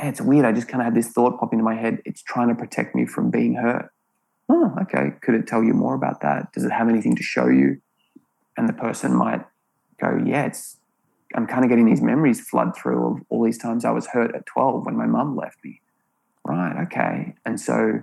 [0.09, 0.45] it's weird.
[0.45, 2.01] I just kind of had this thought pop into my head.
[2.05, 3.91] It's trying to protect me from being hurt.
[4.49, 5.13] Oh, okay.
[5.21, 6.53] Could it tell you more about that?
[6.53, 7.81] Does it have anything to show you?
[8.57, 9.45] And the person might
[10.01, 10.77] go, yeah, it's,
[11.35, 14.35] I'm kind of getting these memories flood through of all these times I was hurt
[14.35, 15.81] at 12 when my mum left me.
[16.45, 16.83] Right.
[16.85, 17.35] Okay.
[17.45, 18.01] And so,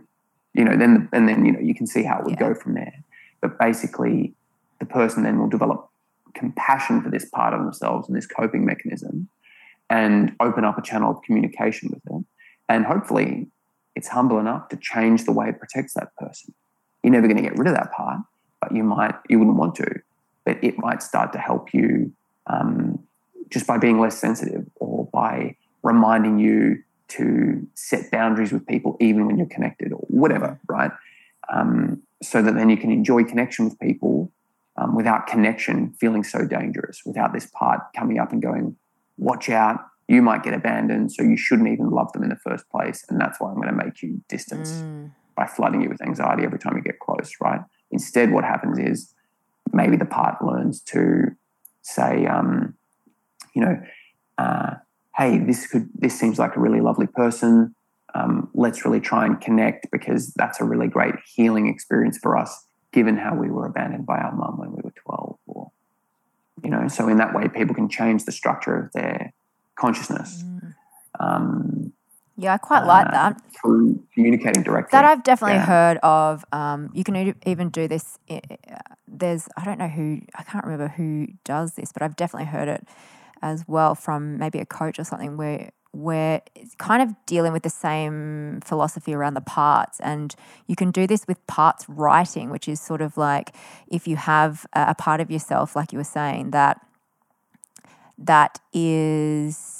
[0.53, 2.49] you know, then, and then, you know, you can see how it would yeah.
[2.49, 3.03] go from there.
[3.41, 4.33] But basically,
[4.79, 5.89] the person then will develop
[6.33, 9.27] compassion for this part of themselves and this coping mechanism
[9.89, 12.25] and open up a channel of communication with them.
[12.69, 13.47] And hopefully,
[13.95, 16.53] it's humble enough to change the way it protects that person.
[17.03, 18.19] You're never going to get rid of that part,
[18.61, 20.01] but you might, you wouldn't want to.
[20.45, 22.13] But it might start to help you
[22.47, 22.99] um,
[23.49, 29.25] just by being less sensitive or by reminding you to set boundaries with people even
[29.25, 30.91] when you're connected or whatever, right?
[31.51, 34.31] Um, so that then you can enjoy connection with people
[34.77, 38.75] um, without connection feeling so dangerous, without this part coming up and going,
[39.17, 41.11] watch out, you might get abandoned.
[41.11, 43.05] So you shouldn't even love them in the first place.
[43.09, 45.11] And that's why I'm going to make you distance mm.
[45.35, 47.61] by flooding you with anxiety every time you get close, right?
[47.91, 49.13] Instead, what happens is
[49.73, 51.35] maybe the part learns to
[51.81, 52.73] say, um,
[53.53, 53.81] you know,
[54.37, 54.75] uh,
[55.17, 57.73] hey, this could this seems like a really lovely person.
[58.13, 62.65] Um, let's really try and connect because that's a really great healing experience for us,
[62.93, 64.86] given how we were abandoned by our mum when we were 12 or
[66.63, 69.33] you know, so in that way, people can change the structure of their
[69.75, 70.43] consciousness.
[70.43, 70.73] Mm.
[71.19, 71.93] Um,
[72.37, 73.41] Yeah, I quite like uh, that.
[73.59, 74.95] through communicating directly.
[74.97, 75.65] That I've definitely Yeah.
[75.65, 76.45] heard of.
[76.51, 78.19] Um, you can even do this.
[79.07, 82.67] There's, I don't know who, I can't remember who does this, but I've definitely heard
[82.67, 82.87] it
[83.41, 87.63] as well from maybe a coach or something where where it's kind of dealing with
[87.63, 89.99] the same philosophy around the parts.
[90.01, 90.35] And
[90.67, 93.55] you can do this with parts writing which is sort of like
[93.87, 96.79] if you have a part of yourself like you were saying that
[98.17, 99.76] that is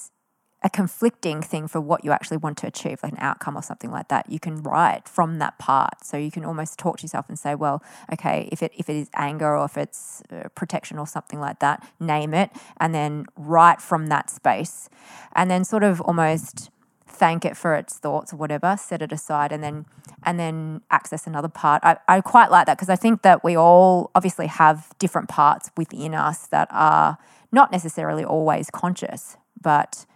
[0.63, 3.91] a conflicting thing for what you actually want to achieve, like an outcome or something
[3.91, 6.03] like that, you can write from that part.
[6.03, 8.95] So you can almost talk to yourself and say, well, okay, if it if it
[8.95, 12.49] is anger or if it's uh, protection or something like that, name it,
[12.79, 14.89] and then write from that space,
[15.33, 16.71] and then sort of almost
[17.05, 19.85] thank it for its thoughts or whatever, set it aside, and then
[20.23, 21.83] and then access another part.
[21.83, 25.69] I, I quite like that because I think that we all obviously have different parts
[25.77, 27.19] within us that are
[27.51, 30.07] not necessarily always conscious, but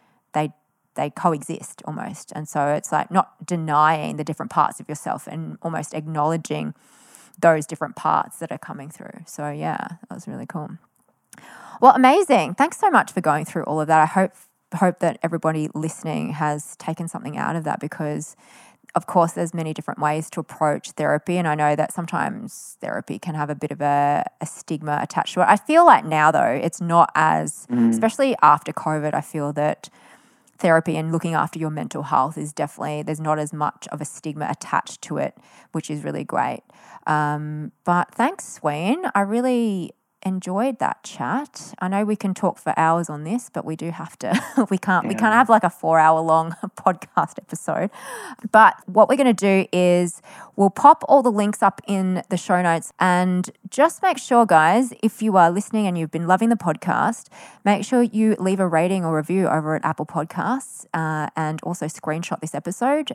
[0.95, 2.31] they coexist almost.
[2.35, 6.73] And so it's like not denying the different parts of yourself and almost acknowledging
[7.39, 9.23] those different parts that are coming through.
[9.25, 10.71] So yeah, that was really cool.
[11.79, 12.55] Well, amazing.
[12.55, 14.01] Thanks so much for going through all of that.
[14.01, 14.33] I hope
[14.75, 18.37] hope that everybody listening has taken something out of that because
[18.95, 23.19] of course there's many different ways to approach therapy and I know that sometimes therapy
[23.19, 25.47] can have a bit of a, a stigma attached to it.
[25.49, 27.89] I feel like now though it's not as mm.
[27.89, 29.89] especially after COVID, I feel that
[30.61, 34.05] therapy and looking after your mental health is definitely there's not as much of a
[34.05, 35.35] stigma attached to it,
[35.71, 36.61] which is really great.
[37.07, 39.03] Um, but thanks, Sween.
[39.15, 39.93] I really
[40.23, 41.73] enjoyed that chat.
[41.79, 44.67] I know we can talk for hours on this, but we do have to.
[44.69, 45.07] we can't.
[45.07, 47.89] We can't have like a four-hour-long podcast episode.
[48.51, 50.21] But what we're going to do is
[50.55, 54.93] we'll pop all the links up in the show notes, and just make sure, guys,
[55.01, 57.27] if you are listening and you've been loving the podcast,
[57.63, 61.85] make sure you leave a rating or review over at Apple Podcasts, uh, and also
[61.87, 63.11] screenshot this episode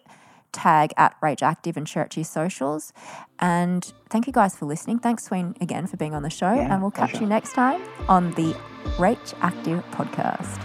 [0.57, 2.93] tag at Rage Active and share it to your socials.
[3.39, 4.99] And thank you guys for listening.
[4.99, 6.53] Thanks, Sween, again for being on the show.
[6.55, 7.25] Yeah, and we'll catch pleasure.
[7.25, 8.57] you next time on the
[8.99, 10.63] Rage Active podcast.